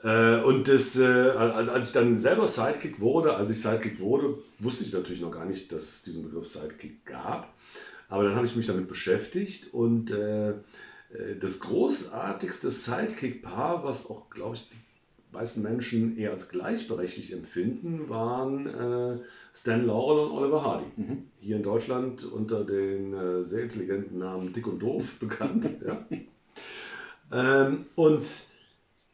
Äh, 0.03 0.43
und 0.43 0.67
das, 0.67 0.97
äh, 0.97 1.03
als, 1.03 1.87
ich 1.87 1.93
dann 1.93 2.17
selber 2.17 2.47
Sidekick 2.47 2.99
wurde, 2.99 3.35
als 3.35 3.49
ich 3.49 3.61
Sidekick 3.61 3.99
wurde, 3.99 4.37
wusste 4.59 4.83
ich 4.83 4.93
natürlich 4.93 5.21
noch 5.21 5.31
gar 5.31 5.45
nicht, 5.45 5.71
dass 5.71 5.83
es 5.83 6.03
diesen 6.03 6.23
Begriff 6.23 6.45
Sidekick 6.47 7.05
gab. 7.05 7.53
Aber 8.09 8.23
dann 8.23 8.35
habe 8.35 8.45
ich 8.45 8.55
mich 8.55 8.67
damit 8.67 8.87
beschäftigt 8.87 9.73
und 9.73 10.11
äh, 10.11 10.53
das 11.39 11.59
großartigste 11.59 12.71
Sidekick-Paar, 12.71 13.83
was 13.83 14.09
auch, 14.09 14.29
glaube 14.29 14.55
ich, 14.55 14.67
die 14.69 14.82
meisten 15.33 15.61
Menschen 15.61 16.17
eher 16.17 16.31
als 16.31 16.49
gleichberechtigt 16.49 17.33
empfinden, 17.33 18.07
waren 18.09 18.67
äh, 18.67 19.17
Stan 19.53 19.85
Laurel 19.85 20.27
und 20.27 20.31
Oliver 20.31 20.63
Hardy. 20.63 20.85
Hier 21.39 21.57
in 21.57 21.63
Deutschland 21.63 22.23
unter 22.23 22.63
den 22.63 23.13
äh, 23.13 23.43
sehr 23.43 23.63
intelligenten 23.63 24.19
Namen 24.19 24.53
Dick 24.53 24.67
und 24.67 24.79
Doof 24.79 25.15
bekannt. 25.19 25.67
ja. 25.85 26.05
ähm, 27.31 27.85
und 27.95 28.25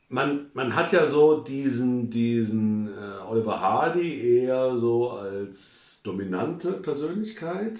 man, 0.09 0.47
man 0.53 0.75
hat 0.75 0.91
ja 0.91 1.05
so 1.05 1.39
diesen, 1.39 2.09
diesen 2.09 2.87
äh, 2.87 3.21
Oliver 3.29 3.61
Hardy 3.61 4.39
eher 4.39 4.75
so 4.75 5.11
als 5.11 6.01
dominante 6.03 6.73
Persönlichkeit 6.73 7.79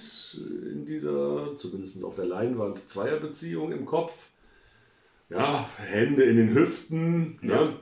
in 0.72 0.86
dieser, 0.86 1.56
zumindest 1.56 2.04
auf 2.04 2.16
der 2.16 2.26
Leinwand, 2.26 2.88
Zweierbeziehung 2.88 3.72
im 3.72 3.86
Kopf. 3.86 4.30
Ja, 5.30 5.70
Hände 5.78 6.24
in 6.24 6.38
den 6.38 6.54
Hüften, 6.56 7.38
ne? 7.42 7.74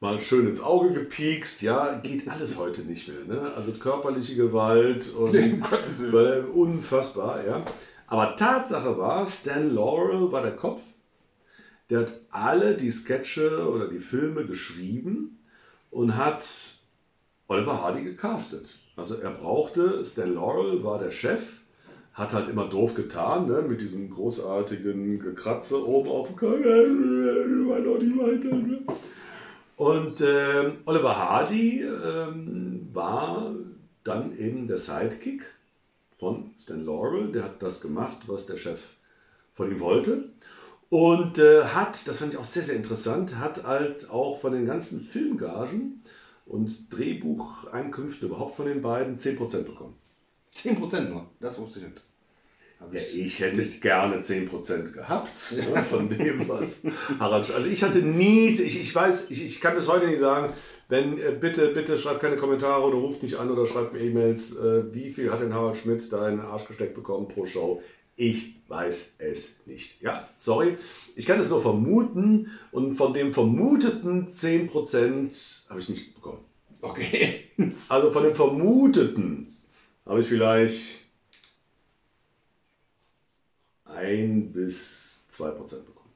Mal 0.00 0.20
schön 0.20 0.48
ins 0.48 0.60
Auge 0.60 0.92
gepiekst. 0.92 1.62
Ja, 1.62 1.94
geht 2.02 2.28
alles 2.28 2.58
heute 2.58 2.82
nicht 2.82 3.08
mehr. 3.08 3.24
Ne? 3.26 3.52
Also 3.54 3.72
körperliche 3.72 4.34
Gewalt 4.34 5.12
und 5.14 5.34
weil, 6.12 6.44
unfassbar. 6.44 7.46
Ja. 7.46 7.64
Aber 8.06 8.34
Tatsache 8.34 8.98
war, 8.98 9.26
Stan 9.26 9.72
Laurel 9.72 10.32
war 10.32 10.42
der 10.42 10.56
Kopf. 10.56 10.80
Der 11.90 12.00
hat 12.00 12.12
alle 12.30 12.76
die 12.76 12.90
Sketche 12.90 13.68
oder 13.68 13.88
die 13.88 13.98
Filme 13.98 14.46
geschrieben 14.46 15.38
und 15.90 16.16
hat 16.16 16.44
Oliver 17.48 17.82
Hardy 17.82 18.04
gecastet. 18.04 18.78
Also 18.96 19.16
er 19.16 19.30
brauchte, 19.30 20.04
Stan 20.04 20.32
Laurel 20.32 20.82
war 20.84 20.98
der 20.98 21.10
Chef, 21.10 21.42
hat 22.14 22.32
halt 22.32 22.48
immer 22.48 22.68
doof 22.68 22.94
getan, 22.94 23.46
ne, 23.46 23.62
mit 23.62 23.80
diesem 23.80 24.10
großartigen 24.10 25.18
Gekratze 25.20 25.86
oben 25.86 26.08
auf 26.08 26.28
dem 26.28 26.36
Kopf. 26.36 26.58
Und 29.80 30.20
ähm, 30.20 30.82
Oliver 30.84 31.16
Hardy 31.16 31.80
ähm, 31.80 32.90
war 32.92 33.54
dann 34.04 34.36
eben 34.36 34.68
der 34.68 34.76
Sidekick 34.76 35.46
von 36.18 36.50
Stan 36.58 36.84
Laurel. 36.84 37.32
Der 37.32 37.44
hat 37.44 37.62
das 37.62 37.80
gemacht, 37.80 38.18
was 38.26 38.44
der 38.44 38.58
Chef 38.58 38.78
von 39.54 39.72
ihm 39.72 39.80
wollte. 39.80 40.28
Und 40.90 41.38
äh, 41.38 41.64
hat, 41.64 42.06
das 42.06 42.18
fand 42.18 42.34
ich 42.34 42.38
auch 42.38 42.44
sehr, 42.44 42.62
sehr 42.62 42.76
interessant, 42.76 43.38
hat 43.38 43.64
halt 43.64 44.10
auch 44.10 44.38
von 44.38 44.52
den 44.52 44.66
ganzen 44.66 45.00
Filmgagen 45.00 46.02
und 46.44 46.92
Drehbucheinkünften 46.94 48.28
überhaupt 48.28 48.56
von 48.56 48.66
den 48.66 48.82
beiden 48.82 49.16
10% 49.16 49.62
bekommen. 49.62 49.94
10% 50.56 51.08
nur, 51.08 51.24
das 51.40 51.56
wusste 51.56 51.78
ich 51.78 51.86
nicht. 51.86 52.02
Ja, 52.92 53.00
ich 53.14 53.38
hätte 53.40 53.62
gerne 53.62 54.20
10% 54.20 54.92
gehabt 54.92 55.30
ne, 55.52 55.84
von 55.90 56.08
dem, 56.08 56.48
was 56.48 56.82
Harald 57.18 57.52
Also 57.52 57.68
ich 57.68 57.82
hatte 57.82 57.98
nie, 57.98 58.48
ich, 58.48 58.80
ich 58.80 58.94
weiß, 58.94 59.30
ich, 59.30 59.44
ich 59.44 59.60
kann 59.60 59.74
bis 59.74 59.86
heute 59.86 60.06
nicht 60.06 60.18
sagen, 60.18 60.54
wenn, 60.88 61.18
äh, 61.18 61.36
bitte, 61.38 61.68
bitte 61.68 61.96
schreibt 61.98 62.20
keine 62.20 62.36
Kommentare 62.36 62.82
oder 62.82 62.96
ruft 62.96 63.22
nicht 63.22 63.36
an 63.36 63.50
oder 63.50 63.66
schreibt 63.66 63.92
mir 63.92 64.00
E-Mails, 64.00 64.56
äh, 64.56 64.92
wie 64.92 65.12
viel 65.12 65.30
hat 65.30 65.40
denn 65.40 65.54
Harald 65.54 65.76
Schmidt 65.76 66.10
da 66.12 66.28
in 66.28 66.38
den 66.38 66.46
Arsch 66.46 66.66
gesteckt 66.66 66.94
bekommen 66.94 67.28
pro 67.28 67.46
Show? 67.46 67.82
Ich 68.16 68.56
weiß 68.68 69.14
es 69.18 69.56
nicht. 69.66 70.02
Ja, 70.02 70.28
sorry. 70.36 70.76
Ich 71.16 71.26
kann 71.26 71.38
es 71.38 71.48
nur 71.48 71.62
vermuten 71.62 72.50
und 72.72 72.96
von 72.96 73.14
dem 73.14 73.32
vermuteten 73.32 74.26
10% 74.26 75.70
habe 75.70 75.80
ich 75.80 75.88
nicht 75.88 76.14
bekommen. 76.14 76.44
Okay. 76.82 77.50
Also 77.88 78.10
von 78.10 78.24
dem 78.24 78.34
vermuteten 78.34 79.56
habe 80.06 80.20
ich 80.20 80.26
vielleicht 80.26 80.99
ein 84.00 84.52
bis 84.52 85.26
zwei 85.28 85.50
Prozent 85.50 85.86
bekommen. 85.86 86.10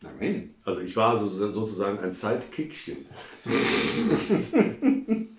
Nein. 0.00 0.54
Also 0.64 0.80
ich 0.82 0.96
war 0.96 1.16
so, 1.16 1.28
sozusagen 1.28 1.98
ein 1.98 2.12
Sidekickchen. 2.12 3.06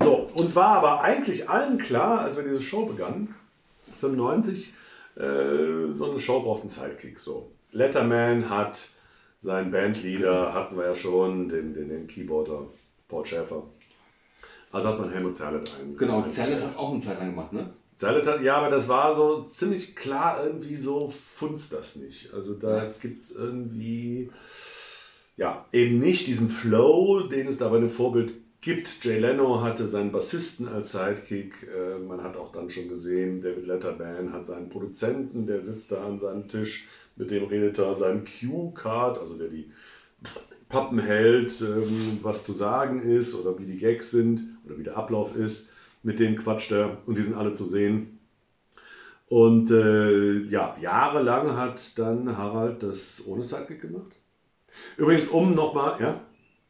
so, 0.00 0.30
uns 0.34 0.54
war 0.54 0.76
aber 0.76 1.00
eigentlich 1.02 1.48
allen 1.48 1.78
klar, 1.78 2.20
als 2.20 2.36
wir 2.36 2.44
diese 2.44 2.60
Show 2.62 2.86
begannen, 2.86 3.34
95, 4.00 4.74
äh, 5.16 5.92
so 5.92 6.10
eine 6.10 6.18
Show 6.18 6.42
braucht 6.42 6.60
einen 6.60 6.70
Sidekick. 6.70 7.18
So. 7.18 7.50
Letterman 7.72 8.50
hat 8.50 8.88
seinen 9.40 9.70
Bandleader, 9.70 10.52
hatten 10.52 10.76
wir 10.76 10.86
ja 10.86 10.94
schon, 10.94 11.48
den, 11.48 11.74
den, 11.74 11.88
den 11.88 12.06
Keyboarder 12.06 12.66
Paul 13.08 13.24
Schäfer. 13.26 13.62
Also 14.70 14.88
hat 14.88 14.98
man 14.98 15.10
Helmut 15.10 15.36
Zerlett 15.36 15.70
ein. 15.80 15.96
Genau. 15.96 16.22
Zerlett 16.30 16.62
hat 16.62 16.76
auch 16.78 16.92
eine 16.92 17.00
Zeit 17.00 17.18
lang 17.18 17.30
gemacht, 17.30 17.52
ne? 17.52 17.70
Ja, 18.02 18.56
aber 18.56 18.70
das 18.70 18.88
war 18.88 19.14
so 19.14 19.42
ziemlich 19.42 19.96
klar, 19.96 20.44
irgendwie 20.44 20.76
so 20.76 21.10
funzt 21.10 21.72
das 21.72 21.96
nicht. 21.96 22.32
Also 22.34 22.54
da 22.54 22.92
gibt 23.00 23.22
es 23.22 23.34
irgendwie, 23.34 24.30
ja, 25.36 25.66
eben 25.72 25.98
nicht 25.98 26.26
diesen 26.26 26.48
Flow, 26.48 27.28
den 27.28 27.46
es 27.48 27.58
da 27.58 27.68
bei 27.68 27.78
dem 27.78 27.90
Vorbild 27.90 28.32
gibt. 28.60 29.04
Jay 29.04 29.18
Leno 29.18 29.60
hatte 29.60 29.88
seinen 29.88 30.12
Bassisten 30.12 30.68
als 30.68 30.92
Sidekick. 30.92 31.68
Äh, 31.68 31.98
man 31.98 32.22
hat 32.22 32.36
auch 32.36 32.52
dann 32.52 32.70
schon 32.70 32.88
gesehen, 32.88 33.42
David 33.42 33.66
Letterman 33.66 34.32
hat 34.32 34.46
seinen 34.46 34.68
Produzenten, 34.68 35.46
der 35.46 35.64
sitzt 35.64 35.92
da 35.92 36.04
an 36.04 36.20
seinem 36.20 36.48
Tisch, 36.48 36.86
mit 37.16 37.30
dem 37.30 37.44
redet 37.44 37.78
er 37.78 37.94
seinen 37.96 38.24
Cue-Card, 38.24 39.18
also 39.18 39.34
der 39.34 39.48
die 39.48 39.70
Pappen 40.68 40.98
hält, 41.00 41.60
ähm, 41.60 42.20
was 42.22 42.44
zu 42.44 42.52
sagen 42.52 43.02
ist 43.02 43.34
oder 43.34 43.58
wie 43.58 43.66
die 43.66 43.78
Gags 43.78 44.10
sind 44.10 44.42
oder 44.64 44.78
wie 44.78 44.84
der 44.84 44.96
Ablauf 44.96 45.36
ist. 45.36 45.70
Mit 46.02 46.18
dem 46.18 46.36
quatscht 46.36 46.72
er 46.72 46.98
und 47.06 47.16
die 47.16 47.22
sind 47.22 47.36
alle 47.36 47.52
zu 47.52 47.64
sehen. 47.64 48.18
Und 49.28 49.70
äh, 49.70 50.40
ja, 50.48 50.76
jahrelang 50.80 51.56
hat 51.56 51.98
dann 51.98 52.36
Harald 52.36 52.82
das 52.82 53.24
ohne 53.26 53.44
Sidekick 53.44 53.80
gemacht. 53.82 54.16
Übrigens, 54.96 55.28
um 55.28 55.54
nochmal, 55.54 56.00
ja, 56.00 56.20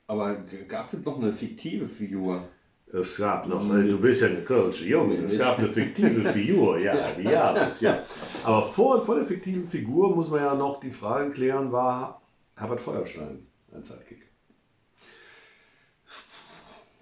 Aber 0.07 0.37
gab 0.69 0.93
es 0.93 1.05
noch 1.05 1.21
eine 1.21 1.33
fiktive 1.33 1.89
Figur? 1.89 2.49
es 2.93 3.17
gab 3.17 3.49
noch, 3.49 3.75
äh, 3.75 3.89
du 3.89 3.99
bist 3.99 4.21
ja 4.21 4.29
eine 4.29 4.43
Coach, 4.43 4.83
Junge, 4.83 5.17
es 5.25 5.39
gab 5.39 5.59
eine 5.59 5.73
fiktive 5.73 6.29
Figur, 6.31 6.79
ja, 6.81 6.95
es, 6.95 7.81
ja. 7.81 8.05
Aber 8.45 8.67
vor, 8.67 9.05
vor 9.05 9.17
der 9.17 9.25
fiktiven 9.25 9.67
Figur 9.67 10.15
muss 10.15 10.29
man 10.29 10.41
ja 10.41 10.55
noch 10.55 10.79
die 10.79 10.91
Frage 10.91 11.31
klären, 11.31 11.73
war 11.73 12.21
Herbert 12.55 12.81
Feuerstein 12.81 13.47
ein 13.75 13.83
Sidekick? 13.83 14.29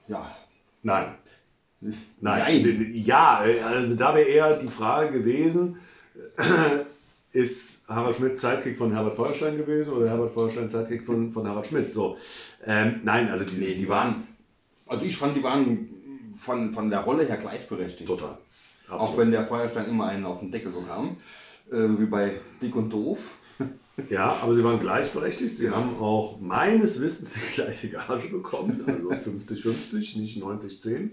Ja. 0.07 0.37
Nein. 0.83 1.15
Nein. 1.81 1.95
Nein. 2.21 2.91
Ja, 2.95 3.43
also 3.67 3.97
da 3.97 4.15
wäre 4.15 4.29
eher 4.29 4.57
die 4.59 4.69
Frage 4.69 5.19
gewesen, 5.19 5.79
ist 7.33 7.89
Harald 7.89 8.17
Schmidt 8.17 8.39
Sidekick 8.39 8.77
von 8.77 8.93
Herbert 8.93 9.17
Feuerstein 9.17 9.57
gewesen 9.57 9.95
oder 9.95 10.09
Herbert 10.09 10.33
Feuerstein 10.33 10.69
Sidekick 10.69 11.07
von, 11.07 11.33
von 11.33 11.47
Harald 11.47 11.67
Schmidt? 11.67 11.91
So. 11.91 12.19
Ähm, 12.67 13.01
nein, 13.05 13.29
also 13.29 13.45
diese, 13.45 13.65
Nee, 13.65 13.75
die 13.75 13.89
waren. 13.89 14.27
Also 14.87 15.07
ich 15.07 15.17
fand, 15.17 15.37
die 15.37 15.43
waren 15.43 15.89
von, 16.39 16.73
von 16.73 16.91
der 16.91 17.01
Rolle 17.01 17.25
her 17.25 17.37
gleichberechtigt. 17.37 18.09
total. 18.09 18.37
Auch 18.89 19.17
wenn 19.17 19.31
der 19.31 19.47
Feuerstein 19.47 19.87
immer 19.89 20.09
einen 20.09 20.27
auf 20.27 20.41
den 20.41 20.51
Deckel 20.51 20.73
bekam. 20.73 21.17
Äh, 21.71 21.87
so 21.87 22.01
wie 22.01 22.07
bei 22.07 22.41
Dick 22.61 22.75
und 22.77 22.91
Doof. 22.91 23.19
Ja, 24.09 24.39
aber 24.41 24.55
sie 24.55 24.65
waren 24.65 24.81
gleichberechtigt. 24.81 25.59
Sie 25.59 25.69
haben 25.69 25.99
auch 25.99 26.41
meines 26.41 27.03
Wissens 27.03 27.35
die 27.35 27.55
gleiche 27.55 27.91
Gage 27.91 28.29
bekommen, 28.29 28.83
also 28.87 29.11
50-50, 29.11 30.19
nicht 30.19 30.43
90-10. 30.43 31.11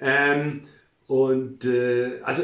Ähm, 0.00 0.62
und 1.06 1.64
äh, 1.64 2.20
also, 2.22 2.42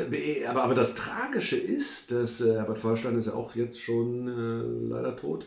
aber, 0.49 0.63
aber 0.63 0.75
das 0.75 0.95
Tragische 0.95 1.57
ist, 1.57 2.13
dass 2.13 2.41
äh, 2.41 2.55
Herbert 2.55 2.79
Feuerstein 2.79 3.19
ist 3.19 3.27
ja 3.27 3.35
auch 3.35 3.55
jetzt 3.57 3.81
schon 3.81 4.29
äh, 4.29 4.89
leider 4.89 5.17
tot. 5.17 5.47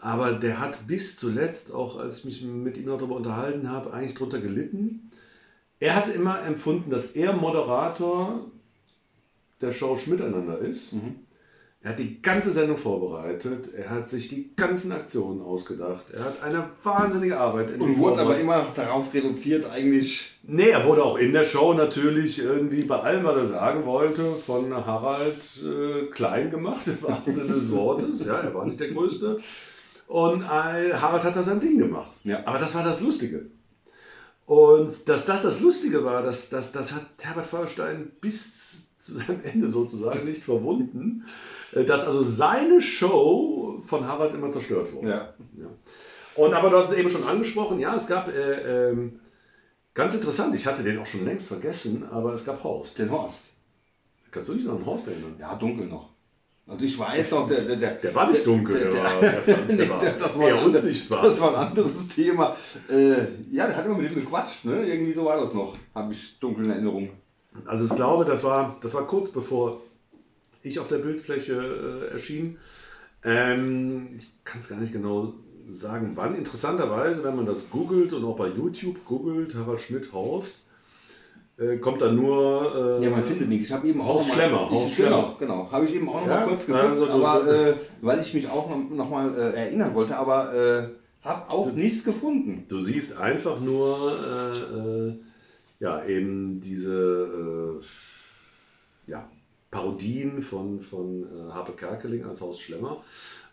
Aber 0.00 0.32
der 0.32 0.58
hat 0.58 0.86
bis 0.86 1.16
zuletzt, 1.16 1.72
auch 1.72 1.98
als 1.98 2.18
ich 2.18 2.24
mich 2.24 2.42
mit 2.42 2.76
ihm 2.76 2.86
darüber 2.86 3.16
unterhalten 3.16 3.70
habe, 3.70 3.92
eigentlich 3.92 4.14
darunter 4.14 4.40
gelitten. 4.40 5.12
Er 5.78 5.94
hat 5.94 6.12
immer 6.12 6.42
empfunden, 6.42 6.90
dass 6.90 7.12
er 7.12 7.32
Moderator 7.34 8.46
der 9.60 9.72
Show 9.72 9.98
Schmiteinander 9.98 10.58
ist. 10.58 10.94
Er 11.82 11.92
hat 11.92 11.98
die 11.98 12.20
ganze 12.20 12.52
Sendung 12.52 12.76
vorbereitet. 12.76 13.72
Er 13.74 13.88
hat 13.88 14.06
sich 14.06 14.28
die 14.28 14.54
ganzen 14.54 14.92
Aktionen 14.92 15.40
ausgedacht. 15.40 16.10
Er 16.10 16.24
hat 16.24 16.42
eine 16.42 16.68
wahnsinnige 16.82 17.38
Arbeit 17.38 17.70
in 17.70 17.80
Und 17.80 17.96
wurde 17.96 18.20
aber 18.20 18.38
immer 18.38 18.66
darauf 18.74 19.14
reduziert, 19.14 19.64
eigentlich. 19.70 20.30
Nee, 20.42 20.68
er 20.68 20.84
wurde 20.84 21.02
auch 21.02 21.16
in 21.16 21.32
der 21.32 21.44
Show 21.44 21.72
natürlich 21.72 22.38
irgendwie 22.38 22.82
bei 22.82 23.00
allem, 23.00 23.24
was 23.24 23.36
er 23.36 23.44
sagen 23.44 23.86
wollte, 23.86 24.32
von 24.34 24.74
Harald 24.74 25.38
äh, 25.64 26.04
klein 26.10 26.50
gemacht, 26.50 26.86
im 26.86 27.00
wahrsten 27.00 27.34
Sinne 27.34 27.54
des 27.54 27.72
Wortes. 27.72 28.26
Ja, 28.26 28.40
er 28.40 28.52
war 28.52 28.66
nicht 28.66 28.78
der 28.78 28.90
Größte. 28.90 29.38
Und 30.06 30.42
äh, 30.42 30.92
Harald 30.92 31.24
hat 31.24 31.34
da 31.34 31.42
sein 31.42 31.60
Ding 31.60 31.78
gemacht. 31.78 32.10
Ja. 32.24 32.42
Aber 32.44 32.58
das 32.58 32.74
war 32.74 32.84
das 32.84 33.00
Lustige. 33.00 33.46
Und 34.50 35.08
dass 35.08 35.26
das 35.26 35.42
das 35.42 35.60
Lustige 35.60 36.04
war, 36.04 36.24
das, 36.24 36.48
das, 36.48 36.72
das 36.72 36.92
hat 36.92 37.04
Herbert 37.20 37.46
Feuerstein 37.46 38.10
bis 38.20 38.96
zu 38.98 39.16
seinem 39.16 39.44
Ende 39.44 39.70
sozusagen 39.70 40.24
nicht 40.24 40.42
verwunden, 40.42 41.24
äh, 41.70 41.84
dass 41.84 42.04
also 42.04 42.20
seine 42.20 42.80
Show 42.80 43.80
von 43.86 44.08
Harald 44.08 44.34
immer 44.34 44.50
zerstört 44.50 44.92
wurde. 44.92 45.08
Ja. 45.08 45.34
Ja. 45.56 45.66
Und 46.34 46.52
aber 46.52 46.68
du 46.68 46.78
hast 46.78 46.90
es 46.90 46.96
eben 46.96 47.08
schon 47.08 47.22
angesprochen, 47.22 47.78
ja, 47.78 47.94
es 47.94 48.08
gab 48.08 48.26
äh, 48.26 48.88
ähm, 48.90 49.20
ganz 49.94 50.16
interessant, 50.16 50.52
ich 50.56 50.66
hatte 50.66 50.82
den 50.82 50.98
auch 50.98 51.06
schon 51.06 51.24
längst 51.24 51.46
vergessen, 51.46 52.08
aber 52.10 52.32
es 52.32 52.44
gab 52.44 52.64
Horst. 52.64 52.98
Den 52.98 53.12
Horst. 53.12 53.44
Kannst 54.32 54.50
du 54.50 54.54
dich 54.54 54.64
noch 54.64 54.80
an 54.80 54.84
Horst 54.84 55.06
erinnern? 55.06 55.36
Ja, 55.38 55.54
dunkel 55.54 55.86
noch. 55.86 56.08
Also 56.70 56.84
ich 56.84 56.96
weiß 56.98 57.32
noch, 57.32 57.48
der, 57.48 57.60
der, 57.62 57.76
der, 57.76 57.90
Der 57.96 58.14
war 58.14 58.30
nicht 58.30 58.46
dunkel, 58.46 58.78
der, 58.78 58.90
der- 58.90 59.02
war, 59.04 59.20
der, 59.20 59.40
der 59.40 59.58
Nee, 59.76 59.88
war 59.88 60.00
das 60.04 60.38
war 60.38 60.48
eher 60.48 60.62
unsichtbar. 60.64 61.22
Das 61.24 61.40
war 61.40 61.48
ein 61.56 61.68
anderes 61.68 62.06
Thema. 62.08 62.56
Äh, 62.88 63.24
ja, 63.50 63.66
der 63.66 63.76
hat 63.76 63.84
immer 63.86 63.96
mit 63.98 64.12
ihm 64.12 64.20
gequatscht, 64.20 64.64
ne? 64.64 64.86
Irgendwie 64.86 65.12
so 65.12 65.24
war 65.24 65.40
das 65.40 65.52
noch. 65.52 65.76
Habe 65.94 66.12
ich 66.12 66.38
dunkel 66.38 66.66
in 66.66 66.70
Erinnerung. 66.70 67.10
Also 67.66 67.84
ich 67.86 67.94
glaube, 67.96 68.24
das 68.24 68.44
war, 68.44 68.76
das 68.80 68.94
war 68.94 69.04
kurz 69.06 69.30
bevor 69.30 69.80
ich 70.62 70.78
auf 70.78 70.86
der 70.86 70.98
Bildfläche 70.98 71.54
äh, 72.08 72.12
erschien. 72.12 72.58
Ähm, 73.24 74.08
ich 74.16 74.30
kann 74.44 74.60
es 74.60 74.68
gar 74.68 74.78
nicht 74.78 74.92
genau 74.92 75.34
sagen, 75.68 76.12
wann. 76.14 76.36
Interessanterweise, 76.36 77.24
wenn 77.24 77.36
man 77.36 77.46
das 77.46 77.70
googelt 77.70 78.12
und 78.12 78.24
auch 78.24 78.36
bei 78.36 78.48
YouTube 78.48 79.04
googelt, 79.04 79.54
Harald 79.54 79.80
Schmidt 79.80 80.12
Horst, 80.12 80.66
äh, 81.60 81.76
kommt 81.76 82.00
dann 82.02 82.16
nur... 82.16 82.98
Äh, 83.00 83.04
Ja, 83.04 83.10
man 83.10 83.22
findet 83.24 83.48
nichts. 83.48 83.66
Ich 83.68 83.72
habe 83.72 83.86
eben 83.88 84.00
auch 84.00 84.06
Horst 84.14 84.28
noch 84.28 84.36
mal- 84.36 84.42
Schlemmer, 84.42 84.68
Ich, 84.72 84.78
Horst 84.78 84.96
genau, 84.96 85.08
Schlemmer. 85.10 85.36
genau. 85.38 85.68
Habe 85.72 85.84
ich 85.84 85.94
eben 85.94 86.08
auch 86.08 86.20
noch 86.22 86.26
Ja, 86.26 86.40
mal 86.40 86.48
kurz 86.48 86.66
geguckt, 86.66 86.84
also 86.84 87.06
du- 87.06 87.12
aber 87.24 87.44
du- 87.44 87.50
äh, 87.70 87.74
weil 88.00 88.20
ich 88.20 88.34
mich 88.34 88.48
auch 88.48 88.68
noch, 88.70 88.90
noch 88.90 89.10
mal 89.10 89.34
äh, 89.34 89.52
erinnern 89.56 89.94
wollte, 89.94 90.16
aber 90.16 90.54
äh, 90.54 90.88
habe 91.26 91.50
auch 91.50 91.70
nichts 91.72 92.02
gefunden. 92.02 92.64
Du 92.68 92.80
siehst 92.80 93.16
einfach 93.18 93.60
nur 93.60 94.12
ja, 95.78 96.04
eben 96.04 96.60
diese 96.60 97.80
ja, 99.06 99.28
Parodien 99.70 100.42
von, 100.42 100.80
von 100.80 101.26
Harpe 101.52 101.72
Kerkeling 101.72 102.24
als 102.24 102.40
Haus 102.40 102.60
Schlemmer. 102.60 103.02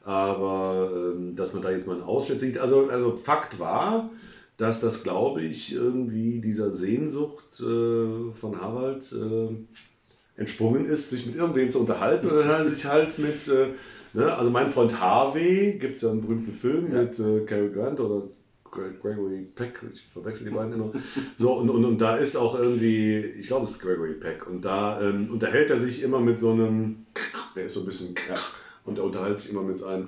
Aber 0.04 0.90
ähm, 1.16 1.36
dass 1.36 1.54
man 1.54 1.62
da 1.62 1.72
jetzt 1.72 1.88
mal 1.88 1.96
einen 1.96 2.04
Ausschnitt 2.04 2.40
sieht, 2.40 2.58
also, 2.58 2.88
also 2.90 3.18
Fakt 3.24 3.60
war, 3.60 4.10
dass 4.58 4.80
das, 4.82 5.04
glaube 5.04 5.44
ich, 5.44 5.72
irgendwie 5.74 6.42
dieser 6.42 6.72
Sehnsucht 6.72 7.60
äh, 7.62 8.34
von 8.34 8.60
Harald 8.60 9.14
äh, 9.14 9.56
entsprungen 10.36 10.86
ist, 10.86 11.10
sich 11.10 11.26
mit 11.26 11.36
irgendwem 11.36 11.70
zu 11.70 11.80
unterhalten. 11.80 12.28
Und 12.28 12.38
dann 12.38 12.48
hat 12.48 12.60
er 12.60 12.66
sich 12.66 12.86
halt 12.86 13.18
mit, 13.20 13.48
äh, 13.48 13.68
ne, 14.14 14.36
also 14.36 14.50
mein 14.50 14.70
Freund 14.70 15.00
Harvey, 15.00 15.78
gibt 15.80 15.96
es 15.98 16.02
ja 16.02 16.12
einen 16.12 16.22
berühmten 16.22 16.54
Film 16.54 16.92
Ja. 16.92 17.02
mit 17.04 17.20
äh, 17.20 17.42
Cary 17.46 17.70
Grant 17.70 18.00
oder 18.00 18.24
Gre- 18.66 19.00
Gregory 19.02 19.48
Peck, 19.56 19.80
ich 19.94 20.04
verwechsel 20.12 20.46
die 20.50 20.54
beiden 20.54 20.74
immer. 20.74 20.92
So, 21.38 21.54
und, 21.54 21.70
und, 21.70 21.86
und 21.86 22.02
da 22.02 22.18
ist 22.18 22.36
auch 22.36 22.60
irgendwie, 22.60 23.16
ich 23.18 23.48
glaube, 23.48 23.64
es 23.64 23.72
ist 23.72 23.80
Gregory 23.82 24.14
Peck. 24.14 24.46
Und 24.48 24.66
da 24.66 25.02
ähm, 25.02 25.30
unterhält 25.32 25.70
er 25.70 25.78
sich 25.78 26.04
immer 26.04 26.20
mit 26.20 26.38
so 26.38 26.52
einem, 26.52 27.06
der 27.56 27.66
ist 27.66 27.74
so 27.76 27.80
ein 27.82 27.86
bisschen, 27.86 28.14
und 28.86 28.98
er 28.98 29.04
unterhält 29.06 29.40
sich 29.40 29.52
immer 29.52 29.64
mit 29.64 29.82
einem, 29.84 30.08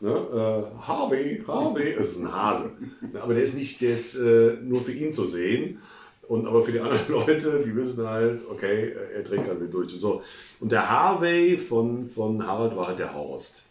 ne, 0.00 0.10
äh, 0.10 0.86
Harvey, 0.86 1.42
Harvey, 1.46 1.92
es 1.94 2.12
ist 2.12 2.20
ein 2.20 2.32
Hase. 2.32 2.72
Aber 3.20 3.34
der 3.34 3.42
ist 3.42 3.56
nicht, 3.56 3.80
der 3.80 3.94
ist 3.94 4.16
äh, 4.16 4.56
nur 4.62 4.82
für 4.82 4.92
ihn 4.92 5.12
zu 5.12 5.24
sehen. 5.26 5.80
Und 6.28 6.46
aber 6.46 6.62
für 6.62 6.72
die 6.72 6.80
anderen 6.80 7.08
Leute, 7.08 7.62
die 7.64 7.74
wissen 7.74 8.06
halt, 8.06 8.42
okay, 8.50 8.92
er 9.14 9.24
trägt 9.24 9.48
halt 9.48 9.60
mit 9.60 9.72
durch 9.72 9.92
und 9.94 9.98
so. 9.98 10.22
Und 10.60 10.70
der 10.72 10.88
Harvey 10.88 11.56
von, 11.56 12.08
von 12.08 12.46
Harald 12.46 12.76
war 12.76 12.88
halt 12.88 12.98
der 12.98 13.14
Horst. 13.14 13.62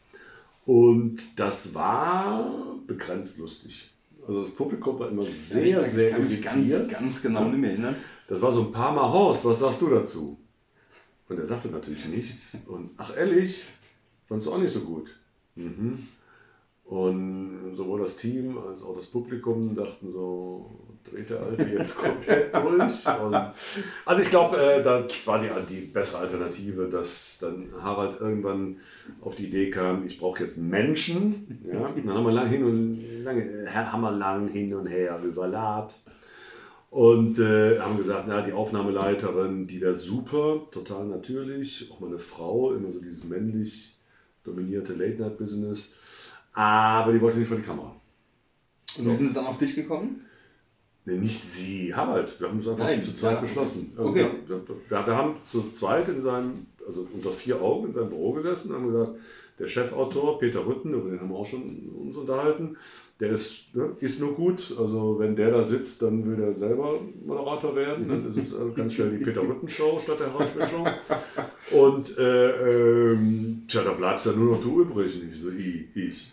Und 0.66 1.40
das 1.40 1.74
war 1.76 2.52
begrenzt 2.88 3.38
lustig. 3.38 3.92
Also 4.28 4.42
das 4.42 4.52
Publikum 4.52 5.00
war 5.00 5.10
immer 5.10 5.24
sehr, 5.24 5.82
ich 5.82 5.88
sehr 5.88 6.12
kann 6.12 6.28
mich 6.28 6.42
ganz, 6.42 6.70
irritiert. 6.70 7.00
ganz 7.00 7.22
genau 7.22 7.46
nicht 7.46 7.60
mehr 7.60 7.72
erinnern. 7.72 7.96
Das 8.28 8.42
war 8.42 8.52
so 8.52 8.62
ein 8.62 8.72
paar 8.72 8.92
Mal 8.92 9.10
Horst, 9.10 9.46
was 9.46 9.60
sagst 9.60 9.82
du 9.82 9.90
dazu? 9.90 10.38
Und 11.30 11.40
er 11.40 11.46
sagte 11.46 11.70
natürlich 11.70 12.06
nichts. 12.08 12.58
Und 12.66 12.90
ach 12.98 13.16
ehrlich, 13.16 13.64
fandst 14.28 14.48
du 14.48 14.52
auch 14.52 14.58
nicht 14.58 14.74
so 14.74 14.82
gut. 14.82 15.16
Mhm. 15.56 16.08
Und 16.88 17.74
sowohl 17.76 18.00
das 18.00 18.16
Team 18.16 18.58
als 18.58 18.82
auch 18.82 18.96
das 18.96 19.08
Publikum 19.08 19.76
dachten 19.76 20.10
so, 20.10 20.72
dreht 21.04 21.30
der 21.30 21.42
Alte 21.42 21.64
jetzt 21.64 21.98
komplett 21.98 22.54
durch. 22.54 23.06
Und 23.22 23.36
also 24.06 24.22
ich 24.22 24.30
glaube, 24.30 24.58
äh, 24.58 24.82
das 24.82 25.28
war 25.28 25.42
die, 25.42 25.50
die 25.70 25.82
bessere 25.82 26.20
Alternative, 26.20 26.88
dass 26.88 27.40
dann 27.42 27.68
Harald 27.82 28.22
irgendwann 28.22 28.78
auf 29.20 29.36
die 29.36 29.48
Idee 29.48 29.70
kam, 29.70 30.06
ich 30.06 30.18
brauche 30.18 30.44
jetzt 30.44 30.58
einen 30.58 30.70
Menschen. 30.70 31.60
Ja? 31.70 31.92
Dann 31.94 32.14
haben 32.14 32.26
wir 32.26 32.32
lang 32.32 32.48
hin 32.48 32.64
und 32.64 33.24
lange, 33.24 33.44
äh, 33.44 33.68
haben 33.68 34.02
wir 34.02 34.12
lang 34.12 34.48
hin 34.48 34.74
und 34.74 34.88
her 34.88 35.20
überladet. 35.22 36.00
Und 36.90 37.38
äh, 37.38 37.80
haben 37.80 37.98
gesagt, 37.98 38.26
na, 38.30 38.42
die 38.42 38.54
Aufnahmeleiterin, 38.54 39.68
die 39.68 39.82
wäre 39.82 39.94
super, 39.94 40.62
total 40.72 41.06
natürlich. 41.06 41.92
Auch 41.92 42.00
mal 42.00 42.08
eine 42.08 42.20
Frau, 42.20 42.74
immer 42.74 42.92
so 42.92 43.02
dieses 43.02 43.26
männlich 43.26 44.00
dominierte 44.46 44.94
Late-Night-Business. 44.94 45.94
Aber 46.58 47.14
die 47.14 47.22
wollte 47.22 47.38
nicht 47.38 47.48
vor 47.50 47.58
die 47.58 47.64
Kamera. 47.64 47.96
Und 48.98 49.08
wie 49.08 49.14
sind 49.14 49.28
sie 49.28 49.34
dann 49.36 49.46
auf 49.46 49.60
dich 49.60 49.76
gekommen? 49.76 50.26
Nee, 51.06 51.18
nicht 51.18 51.40
sie, 51.40 51.94
Harald. 51.94 52.40
Wir 52.40 52.48
haben 52.48 52.58
es 52.58 52.68
einfach 52.68 52.84
Nein, 52.84 53.04
zu 53.04 53.14
zweit 53.14 53.36
ja, 53.36 53.42
beschlossen. 53.42 53.94
okay. 53.96 54.28
Wir, 54.48 54.68
wir, 54.68 55.06
wir 55.06 55.16
haben 55.16 55.36
zu 55.46 55.72
zweit 55.72 56.10
in 56.10 56.20
seinem, 56.24 56.66
also 56.86 57.08
unter 57.14 57.30
vier 57.30 57.62
Augen 57.62 57.90
in 57.90 57.94
seinem 57.94 58.10
Büro 58.10 58.32
gesessen 58.34 58.72
und 58.72 58.82
haben 58.82 58.92
gesagt, 58.92 59.20
der 59.60 59.68
Chefautor 59.68 60.40
Peter 60.40 60.66
Rütten, 60.66 60.96
über 60.96 61.12
den 61.12 61.20
haben 61.20 61.30
wir 61.30 61.36
auch 61.36 61.46
schon 61.46 61.90
uns 61.96 62.18
unterhalten, 62.18 62.76
der 63.20 63.32
ist, 63.32 63.74
ne, 63.74 63.90
ist 64.00 64.22
nur 64.22 64.34
gut. 64.34 64.76
Also 64.78 65.18
wenn 65.20 65.36
der 65.36 65.52
da 65.52 65.64
sitzt, 65.64 66.02
dann 66.02 66.26
will 66.26 66.44
er 66.44 66.54
selber 66.54 67.00
Moderator 67.26 67.76
werden. 67.76 68.08
Dann 68.08 68.26
ist 68.28 68.38
es 68.38 68.54
also 68.54 68.72
ganz 68.74 68.94
schnell 68.94 69.18
die 69.18 69.24
Peter 69.24 69.42
Rütten 69.42 69.68
Show 69.68 70.00
statt 70.02 70.20
der 70.20 70.34
Harald 70.34 70.52
Show. 70.70 70.86
Und 71.78 72.18
äh, 72.18 73.12
ähm, 73.12 73.64
tja, 73.68 73.84
da 73.84 73.92
bleibst 73.92 74.28
ja 74.28 74.34
nur 74.34 74.54
noch 74.54 74.62
du 74.62 74.82
übrig. 74.82 75.16
Und 75.22 75.32
ich 75.32 75.42
so, 75.42 75.50
ich, 75.50 75.96
ich. 75.96 76.32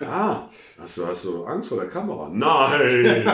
Ja, 0.00 0.48
hast 0.78 0.96
du, 0.96 1.06
hast 1.06 1.24
du 1.26 1.44
Angst 1.44 1.68
vor 1.68 1.78
der 1.78 1.88
Kamera? 1.88 2.30
Nein, 2.32 3.26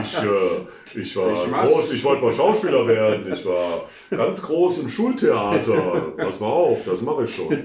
ich, 0.00 0.16
äh, 0.16 1.00
ich 1.00 1.16
war 1.16 1.32
Ich 1.32 1.52
groß, 1.52 1.92
ich 1.92 2.04
wollte 2.04 2.22
mal 2.22 2.32
Schauspieler 2.32 2.86
werden. 2.86 3.32
Ich 3.32 3.44
war 3.44 3.84
ganz 4.10 4.42
groß 4.42 4.78
im 4.78 4.88
Schultheater. 4.88 6.12
Pass 6.16 6.38
mal 6.38 6.46
auf, 6.46 6.84
das 6.84 7.02
mache 7.02 7.24
ich 7.24 7.34
schon. 7.34 7.64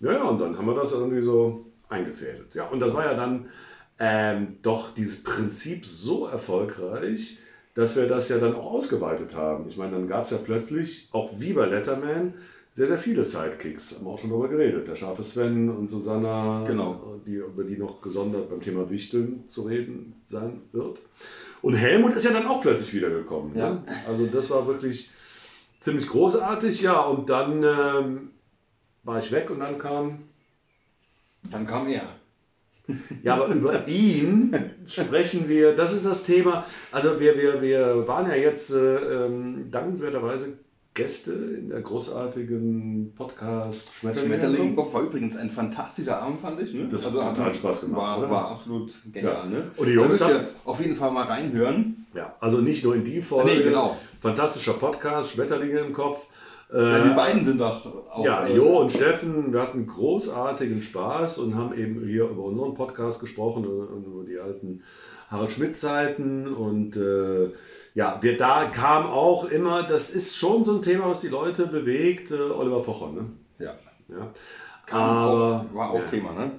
Ja, 0.00 0.12
ja, 0.12 0.24
und 0.24 0.40
dann 0.40 0.58
haben 0.58 0.66
wir 0.66 0.74
das 0.74 0.92
irgendwie 0.92 1.22
so 1.22 1.64
eingefädelt. 1.88 2.54
Ja, 2.54 2.66
und 2.68 2.80
das 2.80 2.94
war 2.94 3.04
ja 3.04 3.14
dann 3.14 3.46
ähm, 3.98 4.58
doch 4.62 4.92
dieses 4.94 5.22
Prinzip 5.22 5.84
so 5.84 6.26
erfolgreich, 6.26 7.38
dass 7.74 7.96
wir 7.96 8.06
das 8.06 8.28
ja 8.28 8.38
dann 8.38 8.54
auch 8.54 8.72
ausgeweitet 8.72 9.34
haben. 9.34 9.68
Ich 9.68 9.76
meine, 9.76 9.92
dann 9.92 10.08
gab 10.08 10.24
es 10.24 10.30
ja 10.30 10.38
plötzlich, 10.42 11.08
auch 11.12 11.30
wie 11.38 11.52
bei 11.52 11.66
Letterman, 11.66 12.34
sehr, 12.72 12.86
sehr 12.86 12.98
viele 12.98 13.24
Sidekicks. 13.24 13.94
Haben 13.94 14.04
wir 14.04 14.10
auch 14.10 14.18
schon 14.18 14.28
darüber 14.28 14.48
geredet. 14.48 14.86
Der 14.86 14.96
scharfe 14.96 15.24
Sven 15.24 15.70
und 15.70 15.88
Susanna, 15.88 16.62
Genau. 16.66 17.18
die, 17.26 17.36
über 17.36 17.64
die 17.64 17.78
noch 17.78 18.02
gesondert 18.02 18.50
beim 18.50 18.60
Thema 18.60 18.90
Wichteln 18.90 19.44
zu 19.48 19.62
reden 19.62 20.14
sein 20.26 20.60
wird. 20.72 20.98
Und 21.62 21.74
Helmut 21.74 22.14
ist 22.14 22.24
ja 22.26 22.32
dann 22.32 22.46
auch 22.46 22.60
plötzlich 22.60 22.92
wiedergekommen. 22.92 23.54
Ne? 23.54 23.58
Ja. 23.60 23.82
Also 24.06 24.26
das 24.26 24.50
war 24.50 24.66
wirklich 24.66 25.10
ziemlich 25.80 26.06
großartig. 26.06 26.82
Ja, 26.82 27.00
und 27.00 27.30
dann 27.30 27.62
ähm, 27.62 28.30
war 29.04 29.18
ich 29.20 29.32
weg 29.32 29.50
und 29.50 29.60
dann 29.60 29.78
kam 29.78 30.24
Dann 31.50 31.66
kam 31.66 31.88
er. 31.88 32.02
ja, 33.22 33.34
aber 33.34 33.48
über 33.48 33.86
ihn 33.88 34.54
sprechen 34.86 35.48
wir, 35.48 35.74
das 35.74 35.92
ist 35.92 36.06
das 36.06 36.22
Thema. 36.24 36.64
Also 36.92 37.18
wir, 37.18 37.36
wir, 37.36 37.60
wir 37.60 38.06
waren 38.06 38.28
ja 38.28 38.36
jetzt 38.36 38.72
äh, 38.72 39.24
ähm, 39.26 39.70
dankenswerterweise 39.70 40.58
Gäste 40.94 41.32
in 41.32 41.68
der 41.68 41.82
großartigen 41.82 43.12
Podcast 43.14 43.92
Schmetterling 44.00 44.74
Kopf 44.74 44.94
war 44.94 45.02
übrigens 45.02 45.36
ein 45.36 45.50
fantastischer 45.50 46.22
Abend, 46.22 46.40
fand 46.40 46.58
ich. 46.62 46.72
Ne? 46.72 46.88
Das 46.90 47.04
hat 47.04 47.12
total 47.12 47.54
Spaß 47.54 47.82
gemacht, 47.82 48.00
War, 48.00 48.18
oder? 48.20 48.30
war 48.30 48.50
absolut 48.52 48.92
genial. 49.12 49.34
Ja. 49.34 49.44
Ne? 49.44 49.70
Und 49.76 49.86
die 49.86 49.92
Jungs 49.92 50.18
da 50.18 50.28
haben- 50.28 50.46
auf 50.64 50.80
jeden 50.80 50.96
Fall 50.96 51.10
mal 51.10 51.24
reinhören. 51.24 52.06
Ja, 52.14 52.34
also 52.40 52.62
nicht 52.62 52.82
nur 52.82 52.94
in 52.94 53.04
die 53.04 53.20
Folge. 53.20 53.50
Nee, 53.50 53.62
genau. 53.64 53.96
Fantastischer 54.22 54.72
Podcast, 54.74 55.32
Schmetterlinge 55.32 55.80
im 55.80 55.92
Kopf. 55.92 56.28
Ja, 56.72 56.98
Äh, 56.98 57.08
die 57.08 57.14
beiden 57.14 57.44
sind 57.44 57.60
doch 57.60 57.86
auch. 58.10 58.24
Ja, 58.24 58.46
äh, 58.46 58.56
Jo 58.56 58.80
und 58.80 58.90
Steffen, 58.90 59.52
wir 59.52 59.62
hatten 59.62 59.86
großartigen 59.86 60.82
Spaß 60.82 61.38
und 61.38 61.54
haben 61.54 61.72
eben 61.78 62.04
hier 62.06 62.24
über 62.24 62.42
unseren 62.44 62.74
Podcast 62.74 63.20
gesprochen 63.20 63.64
äh, 63.64 63.68
und 63.68 64.04
über 64.04 64.24
die 64.24 64.38
alten 64.38 64.82
Harald 65.30 65.52
Schmidt-Zeiten. 65.52 66.48
Und 66.52 66.96
äh, 66.96 67.50
ja, 67.94 68.18
wir, 68.20 68.36
da 68.36 68.66
kam 68.66 69.06
auch 69.06 69.44
immer, 69.50 69.84
das 69.84 70.10
ist 70.10 70.36
schon 70.36 70.64
so 70.64 70.74
ein 70.76 70.82
Thema, 70.82 71.08
was 71.08 71.20
die 71.20 71.28
Leute 71.28 71.66
bewegt, 71.68 72.30
äh, 72.32 72.34
Oliver 72.34 72.82
Pocher. 72.82 73.12
Ne? 73.12 73.26
Ja. 73.58 73.74
Ja. 74.08 74.32
Kam 74.86 75.00
Aber- 75.00 75.66
auch, 75.70 75.74
war 75.74 75.90
auch 75.90 75.98
ja. 76.00 76.06
Thema, 76.06 76.32
ne? 76.32 76.50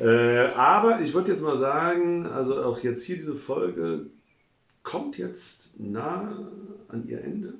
Äh, 0.00 0.48
aber 0.56 1.00
ich 1.00 1.12
würde 1.12 1.30
jetzt 1.32 1.42
mal 1.42 1.56
sagen, 1.56 2.26
also 2.26 2.62
auch 2.62 2.78
jetzt 2.80 3.02
hier 3.04 3.16
diese 3.16 3.34
Folge 3.34 4.06
kommt 4.82 5.18
jetzt 5.18 5.78
nah 5.80 6.46
an 6.88 7.06
ihr 7.08 7.22
Ende. 7.22 7.54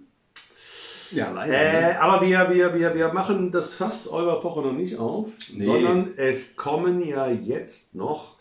Ja, 1.13 1.31
leider. 1.31 1.53
Äh, 1.55 1.95
aber 1.97 2.27
wir, 2.27 2.51
wir, 2.53 2.75
wir, 2.75 2.95
wir 2.95 3.13
machen 3.13 3.51
das 3.51 3.75
Fass 3.75 4.11
Oliver 4.11 4.41
Pocher 4.41 4.63
noch 4.63 4.73
nicht 4.73 4.97
auf, 4.99 5.31
Nee. 5.53 5.65
sondern 5.65 6.13
es 6.17 6.57
kommen 6.57 7.07
ja 7.07 7.29
jetzt 7.31 7.95
noch 7.95 8.37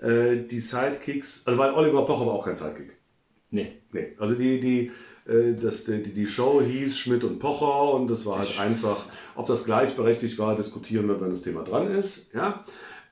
äh, 0.00 0.36
die 0.36 0.60
Sidekicks. 0.60 1.42
Also, 1.46 1.58
weil 1.58 1.72
Oliver 1.72 2.04
Pocher 2.04 2.26
war 2.26 2.34
auch 2.34 2.44
kein 2.44 2.56
Sidekick. 2.56 2.96
Nee. 3.50 3.72
Nee, 3.92 4.14
also 4.18 4.34
die, 4.34 4.60
die, 4.60 4.90
äh, 5.30 5.54
das, 5.54 5.84
die, 5.84 6.02
die 6.02 6.26
Show 6.26 6.60
hieß 6.60 6.98
Schmidt 6.98 7.24
und 7.24 7.38
Pocher 7.38 7.94
und 7.94 8.08
das 8.08 8.26
war 8.26 8.38
halt 8.40 8.58
einfach, 8.60 9.04
ob 9.34 9.46
das 9.46 9.64
gleichberechtigt 9.64 10.38
war, 10.38 10.54
diskutieren 10.56 11.08
wir, 11.08 11.20
wenn 11.20 11.30
das 11.30 11.42
Thema 11.42 11.62
dran 11.62 11.90
ist. 11.90 12.32
Ja? 12.34 12.64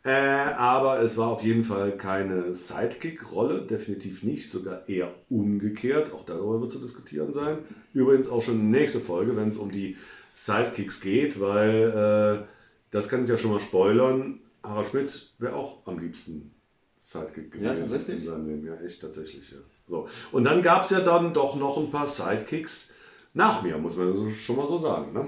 Äh, 0.04 0.10
aber 0.10 1.00
es 1.00 1.16
war 1.16 1.28
auf 1.28 1.42
jeden 1.42 1.64
Fall 1.64 1.96
keine 1.96 2.54
Sidekick-Rolle, 2.54 3.62
definitiv 3.62 4.22
nicht, 4.22 4.50
sogar 4.50 4.86
eher 4.86 5.10
umgekehrt. 5.30 6.12
Auch 6.12 6.26
darüber 6.26 6.60
wird 6.60 6.72
zu 6.72 6.78
diskutieren 6.78 7.32
sein. 7.32 7.58
Übrigens 7.94 8.28
auch 8.28 8.42
schon 8.42 8.70
nächste 8.70 9.00
Folge, 9.00 9.34
wenn 9.34 9.48
es 9.48 9.56
um 9.56 9.70
die 9.70 9.96
Sidekicks 10.34 11.00
geht, 11.00 11.40
weil 11.40 12.44
äh, 12.44 12.46
das 12.90 13.08
kann 13.08 13.24
ich 13.24 13.30
ja 13.30 13.38
schon 13.38 13.52
mal 13.52 13.60
spoilern. 13.60 14.40
Harald 14.62 14.88
Schmidt 14.88 15.32
wäre 15.38 15.54
auch 15.54 15.86
am 15.86 15.98
liebsten 15.98 16.54
Sidekick 17.00 17.52
gewesen. 17.52 17.64
Ja, 17.64 17.74
tatsächlich? 17.74 18.18
in 18.18 18.24
seinem 18.24 18.46
Leben. 18.46 18.66
Ja, 18.66 18.74
echt 18.84 19.00
tatsächlich. 19.00 19.50
Ja. 19.50 19.58
So. 19.88 20.08
Und 20.32 20.44
dann 20.44 20.60
gab 20.60 20.84
es 20.84 20.90
ja 20.90 21.00
dann 21.00 21.32
doch 21.32 21.56
noch 21.56 21.78
ein 21.78 21.90
paar 21.90 22.06
Sidekicks 22.06 22.92
nach 23.32 23.62
mir, 23.62 23.78
muss 23.78 23.96
man 23.96 24.30
schon 24.30 24.56
mal 24.56 24.66
so 24.66 24.76
sagen. 24.76 25.14
Ne? 25.14 25.26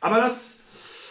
Aber 0.00 0.16
das 0.16 0.59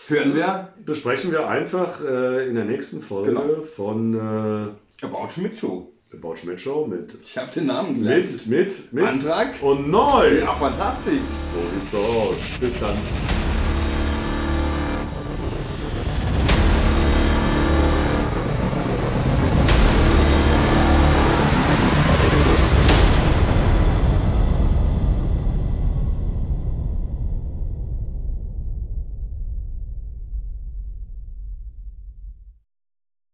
Hören 0.09 0.35
wir 0.35 0.69
besprechen 0.85 1.31
wir 1.31 1.47
einfach 1.47 2.03
äh, 2.03 2.47
in 2.47 2.55
der 2.55 2.65
nächsten 2.65 3.01
Folge 3.01 3.29
Genau. 3.29 3.61
von 3.75 4.13
äh, 4.15 5.05
About 5.05 5.29
Schmidt 5.31 5.57
Show. 5.57 5.91
About 6.11 6.35
Schmidt 6.35 6.59
Show 6.59 6.87
mit, 6.87 7.15
Ich 7.23 7.37
habe 7.37 7.51
den 7.51 7.67
Namen 7.67 7.99
gelernt. 7.99 8.31
mit, 8.47 8.47
mit, 8.47 8.93
mit 8.93 9.05
Antrag? 9.05 9.49
und 9.61 9.89
neu. 9.91 10.39
Ja, 10.39 10.53
fantastisch. 10.53 11.19
So 11.53 11.59
sieht's 11.73 11.91
so 11.91 11.97
aus. 11.97 12.37
Bis 12.59 12.79
dann. 12.79 13.38